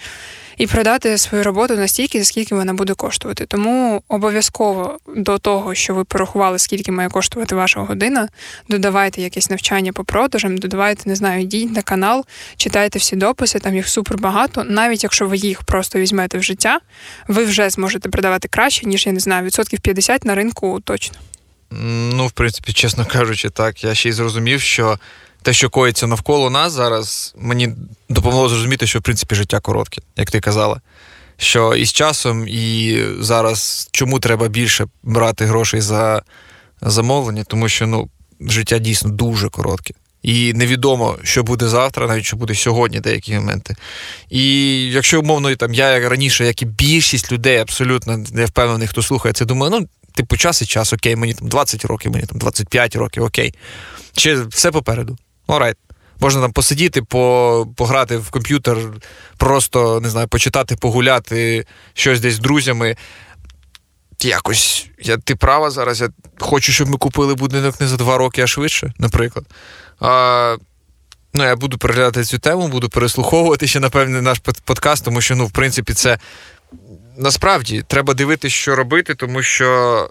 і 0.58 0.66
продати 0.66 1.18
свою 1.18 1.44
роботу 1.44 1.76
настільки, 1.76 2.24
скільки 2.24 2.54
вона 2.54 2.74
буде 2.74 2.94
коштувати. 2.94 3.46
Тому 3.46 4.02
обов'язково 4.08 4.98
до 5.16 5.38
того, 5.38 5.74
що 5.74 5.94
ви 5.94 6.04
порахували, 6.04 6.58
скільки 6.58 6.92
має 6.92 7.08
коштувати 7.08 7.54
ваша 7.54 7.80
година, 7.80 8.28
додавайте 8.68 9.22
якесь 9.22 9.50
навчання 9.50 9.92
по 9.92 10.04
продажам, 10.04 10.58
додавайте, 10.58 11.02
не 11.06 11.16
знаю, 11.16 11.42
йдіть 11.42 11.72
на 11.72 11.82
канал, 11.82 12.24
читайте 12.56 12.98
всі 12.98 13.16
дописи, 13.16 13.58
там 13.58 13.74
їх 13.74 13.88
супер 13.88 14.18
багато. 14.18 14.64
Навіть 14.64 15.02
якщо 15.02 15.26
ви 15.28 15.36
їх 15.36 15.62
просто 15.62 15.98
візьмете 15.98 16.38
в 16.38 16.42
життя, 16.42 16.80
ви 17.28 17.44
вже 17.44 17.70
зможете 17.70 18.08
продавати 18.08 18.48
краще, 18.48 18.86
ніж 18.86 19.06
я 19.06 19.12
не 19.12 19.20
знаю, 19.20 19.44
відсотків 19.44 19.80
50 19.80 20.24
на 20.24 20.34
ринку 20.34 20.80
точно. 20.84 21.18
Ну, 21.70 22.26
в 22.26 22.32
принципі, 22.32 22.72
чесно 22.72 23.06
кажучи, 23.06 23.50
так. 23.50 23.84
Я 23.84 23.94
ще 23.94 24.08
й 24.08 24.12
зрозумів, 24.12 24.60
що 24.60 24.98
те, 25.42 25.52
що 25.52 25.70
коїться 25.70 26.06
навколо 26.06 26.50
нас 26.50 26.72
зараз, 26.72 27.34
мені 27.38 27.68
допомогло 28.08 28.48
зрозуміти, 28.48 28.86
що 28.86 28.98
в 28.98 29.02
принципі 29.02 29.34
життя 29.34 29.60
коротке, 29.60 30.00
як 30.16 30.30
ти 30.30 30.40
казала. 30.40 30.80
Що 31.36 31.74
і 31.74 31.86
з 31.86 31.92
часом, 31.92 32.48
і 32.48 32.98
зараз 33.20 33.88
чому 33.92 34.20
треба 34.20 34.48
більше 34.48 34.86
брати 35.02 35.44
грошей 35.44 35.80
за 35.80 36.22
замовлення, 36.80 37.44
тому 37.44 37.68
що 37.68 37.86
ну, 37.86 38.08
життя 38.40 38.78
дійсно 38.78 39.10
дуже 39.10 39.48
коротке. 39.48 39.94
І 40.22 40.52
невідомо, 40.52 41.18
що 41.22 41.42
буде 41.42 41.68
завтра, 41.68 42.06
навіть 42.06 42.24
що 42.24 42.36
буде 42.36 42.54
сьогодні, 42.54 43.00
деякі 43.00 43.34
моменти. 43.34 43.76
І 44.30 44.82
якщо 44.86 45.20
умовно 45.20 45.56
там 45.56 45.74
я 45.74 45.92
як 45.92 46.10
раніше, 46.10 46.46
як 46.46 46.62
і 46.62 46.64
більшість 46.64 47.32
людей, 47.32 47.58
абсолютно 47.58 48.24
не 48.32 48.44
впевнений, 48.44 48.88
хто 48.88 49.02
слухає 49.02 49.32
це, 49.32 49.44
думаю, 49.44 49.70
ну, 49.70 49.88
типу, 50.14 50.36
час 50.36 50.62
і 50.62 50.66
час, 50.66 50.92
окей, 50.92 51.16
мені 51.16 51.34
там 51.34 51.48
20 51.48 51.84
років, 51.84 52.12
мені 52.12 52.26
там 52.26 52.38
25 52.38 52.96
років, 52.96 53.22
окей. 53.22 53.54
Ще 54.16 54.42
все 54.44 54.70
попереду. 54.70 55.18
Alright. 55.48 55.76
Можна 56.20 56.40
там 56.40 56.52
посидіти, 56.52 57.02
по, 57.02 57.66
пограти 57.76 58.16
в 58.16 58.30
комп'ютер, 58.30 58.78
просто 59.36 60.00
не 60.00 60.10
знаю, 60.10 60.28
почитати, 60.28 60.76
погуляти, 60.76 61.66
щось 61.94 62.20
десь 62.20 62.34
з 62.34 62.38
друзями. 62.38 62.96
Якось, 64.20 64.86
я, 64.98 65.16
ти 65.16 65.36
права 65.36 65.70
зараз. 65.70 66.00
Я 66.00 66.08
хочу, 66.38 66.72
щоб 66.72 66.88
ми 66.88 66.96
купили 66.96 67.34
будинок 67.34 67.80
не 67.80 67.86
за 67.86 67.96
два 67.96 68.18
роки, 68.18 68.42
а 68.42 68.46
швидше, 68.46 68.92
наприклад. 68.98 69.46
А, 70.00 70.56
Ну, 71.34 71.44
я 71.44 71.56
буду 71.56 71.78
переглядати 71.78 72.24
цю 72.24 72.38
тему, 72.38 72.68
буду 72.68 72.88
переслуховувати 72.88 73.66
ще, 73.66 73.80
напевне, 73.80 74.22
наш 74.22 74.38
подкаст, 74.64 75.04
тому 75.04 75.20
що, 75.20 75.36
ну, 75.36 75.46
в 75.46 75.50
принципі, 75.50 75.94
це 75.94 76.18
насправді 77.16 77.84
треба 77.86 78.14
дивитися, 78.14 78.56
що 78.56 78.76
робити, 78.76 79.14
тому 79.14 79.42
що 79.42 80.10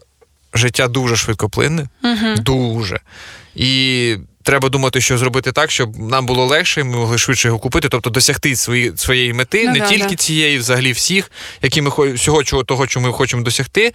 життя 0.54 0.88
дуже 0.88 1.16
швидкоплинне. 1.16 1.88
uh 2.04 2.40
Дуже. 2.40 3.00
І 3.56 4.18
треба 4.48 4.70
думати, 4.70 5.02
що 5.02 5.18
зробити 5.18 5.52
так, 5.52 5.72
щоб 5.72 6.00
нам 6.00 6.26
було 6.26 6.46
легше, 6.46 6.84
ми 6.84 6.98
могли 6.98 7.18
швидше 7.18 7.48
його 7.48 7.60
купити, 7.60 7.90
тобто 7.90 8.10
досягти 8.10 8.56
свої, 8.56 8.94
своєї 8.96 9.34
мети, 9.34 9.64
ну, 9.66 9.72
не 9.72 9.80
да, 9.80 9.88
тільки 9.88 10.10
да. 10.10 10.16
цієї, 10.16 10.58
взагалі 10.58 10.92
всіх, 10.92 11.32
які 11.62 11.82
ми 11.82 11.90
всього 12.14 12.44
чого 12.44 12.64
того, 12.64 12.88
чого 12.88 13.08
ми 13.08 13.14
хочемо 13.14 13.44
досягти, 13.44 13.94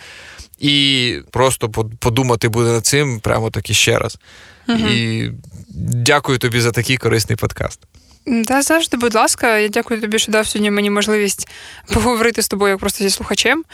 і 0.58 1.18
просто 1.30 1.68
подумати 1.98 2.48
буде 2.48 2.70
над 2.70 2.86
цим 2.86 3.20
прямо 3.20 3.50
таки 3.50 3.74
ще 3.74 3.98
раз. 3.98 4.18
Угу. 4.68 4.78
І 4.78 5.30
дякую 5.78 6.38
тобі 6.38 6.60
за 6.60 6.70
такий 6.70 6.96
корисний 6.96 7.36
подкаст. 7.36 7.80
Та 8.46 8.62
завжди, 8.62 8.96
будь 8.96 9.14
ласка, 9.14 9.58
я 9.58 9.68
дякую 9.68 10.00
тобі, 10.00 10.18
що 10.18 10.32
дав 10.32 10.46
сьогодні 10.46 10.70
мені 10.70 10.90
можливість 10.90 11.48
поговорити 11.94 12.42
з 12.42 12.48
тобою 12.48 12.70
як 12.70 12.80
просто 12.80 13.04
зі 13.04 13.10
слухачем. 13.10 13.64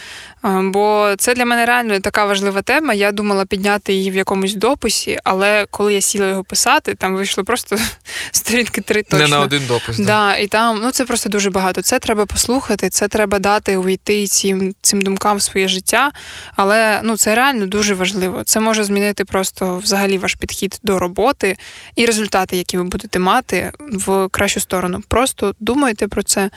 Бо 0.63 1.15
це 1.19 1.35
для 1.35 1.45
мене 1.45 1.67
реально 1.67 2.01
така 2.01 2.25
важлива 2.25 2.63
тема. 2.63 2.95
Я 2.95 3.13
думала 3.13 3.45
підняти 3.45 3.93
її 3.93 4.11
в 4.11 4.15
якомусь 4.15 4.55
дописі, 4.55 5.19
але 5.25 5.67
коли 5.71 5.95
я 5.95 6.01
сіла 6.01 6.29
його 6.29 6.45
писати, 6.45 6.95
там 6.95 7.17
вийшло 7.17 7.45
просто 7.45 7.77
сторінки 8.31 8.81
три 8.81 9.03
точно. 9.03 9.19
Не 9.19 9.29
на 9.29 9.41
один 9.41 9.63
допис. 9.69 9.99
Да, 9.99 10.05
да. 10.05 10.37
І 10.37 10.47
там 10.47 10.81
ну 10.83 10.91
це 10.91 11.05
просто 11.05 11.29
дуже 11.29 11.51
багато. 11.51 11.83
Це 11.83 11.99
треба 11.99 12.27
послухати, 12.27 12.91
це 12.91 13.09
треба 13.09 13.39
дати 13.39 13.77
увійти 13.77 14.27
цим 14.27 14.75
цим 14.83 15.03
думкам 15.03 15.37
в 15.37 15.43
своє 15.43 15.69
життя. 15.69 16.13
Але 16.57 17.01
ну 17.03 17.17
це 17.17 17.35
реально 17.35 17.67
дуже 17.67 17.95
важливо. 17.95 18.45
Це 18.45 18.61
може 18.61 18.85
змінити 18.85 19.25
просто 19.25 19.77
взагалі 19.77 20.19
ваш 20.19 20.35
підхід 20.35 20.79
до 20.83 20.99
роботи 20.99 21.57
і 21.97 22.07
результати, 22.07 22.57
які 22.57 22.79
ви 22.79 22.85
будете 22.85 23.19
мати 23.19 23.73
в 23.79 24.29
кращу 24.39 24.61
сторону. 24.61 25.03
Просто 25.09 25.55
думайте 25.61 26.09
про 26.09 26.23
це. 26.23 26.51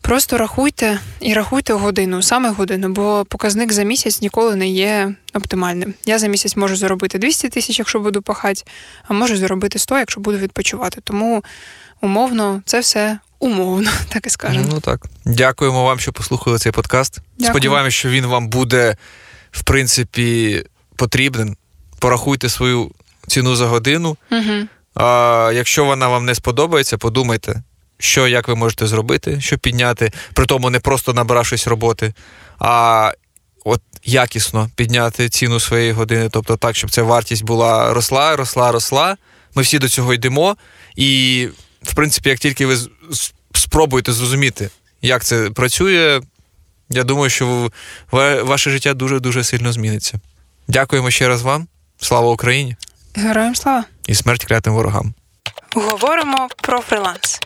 Просто 0.00 0.38
рахуйте 0.38 1.00
і 1.20 1.34
рахуйте 1.34 1.72
годину, 1.72 2.22
саме 2.22 2.50
годину, 2.50 2.88
бо 2.88 3.24
показник 3.28 3.72
за 3.72 3.82
місяць 3.82 4.20
ніколи 4.20 4.56
не 4.56 4.68
є 4.68 5.14
оптимальним. 5.34 5.94
Я 6.06 6.18
за 6.18 6.26
місяць 6.26 6.56
можу 6.56 6.76
заробити 6.76 7.18
200 7.18 7.48
тисяч, 7.48 7.78
якщо 7.78 8.00
буду 8.00 8.22
пахати, 8.22 8.62
а 9.08 9.14
можу 9.14 9.36
заробити 9.36 9.78
100, 9.78 9.98
якщо 9.98 10.20
буду 10.20 10.38
відпочивати. 10.38 11.00
Тому 11.04 11.44
умовно 12.00 12.62
це 12.66 12.80
все 12.80 13.18
умовно, 13.38 13.90
так 14.08 14.26
і 14.26 14.30
скажемо. 14.30 14.66
Ну 14.68 14.80
так. 14.80 15.06
Дякуємо 15.24 15.84
вам, 15.84 15.98
що 15.98 16.12
послухали 16.12 16.58
цей 16.58 16.72
подкаст. 16.72 17.18
Дякую. 17.38 17.52
Сподіваємось, 17.52 17.94
що 17.94 18.08
він 18.08 18.26
вам 18.26 18.48
буде, 18.48 18.96
в 19.50 19.62
принципі, 19.62 20.64
потрібен. 20.96 21.56
Порахуйте 21.98 22.48
свою 22.48 22.90
ціну 23.26 23.56
за 23.56 23.66
годину. 23.66 24.16
Угу. 24.32 24.68
А 24.94 25.50
Якщо 25.54 25.84
вона 25.84 26.08
вам 26.08 26.24
не 26.24 26.34
сподобається, 26.34 26.98
подумайте, 26.98 27.62
що 27.98 28.28
як 28.28 28.48
ви 28.48 28.54
можете 28.54 28.86
зробити, 28.86 29.40
щоб 29.40 29.58
підняти, 29.58 30.12
при 30.34 30.46
тому 30.46 30.70
не 30.70 30.80
просто 30.80 31.12
набравшись 31.12 31.66
роботи, 31.66 32.14
а 32.58 33.12
от 33.64 33.82
якісно 34.04 34.70
підняти 34.76 35.28
ціну 35.28 35.60
своєї 35.60 35.92
години, 35.92 36.28
тобто 36.32 36.56
так, 36.56 36.76
щоб 36.76 36.90
ця 36.90 37.02
вартість 37.02 37.44
була 37.44 37.94
росла, 37.94 38.36
росла, 38.36 38.72
росла. 38.72 39.16
Ми 39.54 39.62
всі 39.62 39.78
до 39.78 39.88
цього 39.88 40.14
йдемо. 40.14 40.56
І, 40.96 41.48
в 41.82 41.94
принципі, 41.94 42.28
як 42.28 42.38
тільки 42.38 42.66
ви 42.66 42.76
спробуєте 43.54 44.12
зрозуміти, 44.12 44.70
як 45.02 45.24
це 45.24 45.50
працює, 45.50 46.20
я 46.90 47.04
думаю, 47.04 47.30
що 47.30 47.70
ваше 48.42 48.70
життя 48.70 48.94
дуже-дуже 48.94 49.44
сильно 49.44 49.72
зміниться. 49.72 50.20
Дякуємо 50.68 51.10
ще 51.10 51.28
раз 51.28 51.42
вам. 51.42 51.66
Слава 51.98 52.30
Україні! 52.30 52.76
Героям 53.14 53.54
слава! 53.54 53.84
І 54.06 54.14
смерть 54.14 54.44
клятим 54.44 54.74
ворогам. 54.74 55.14
Говоримо 55.74 56.48
про 56.62 56.80
фриланс. 56.80 57.40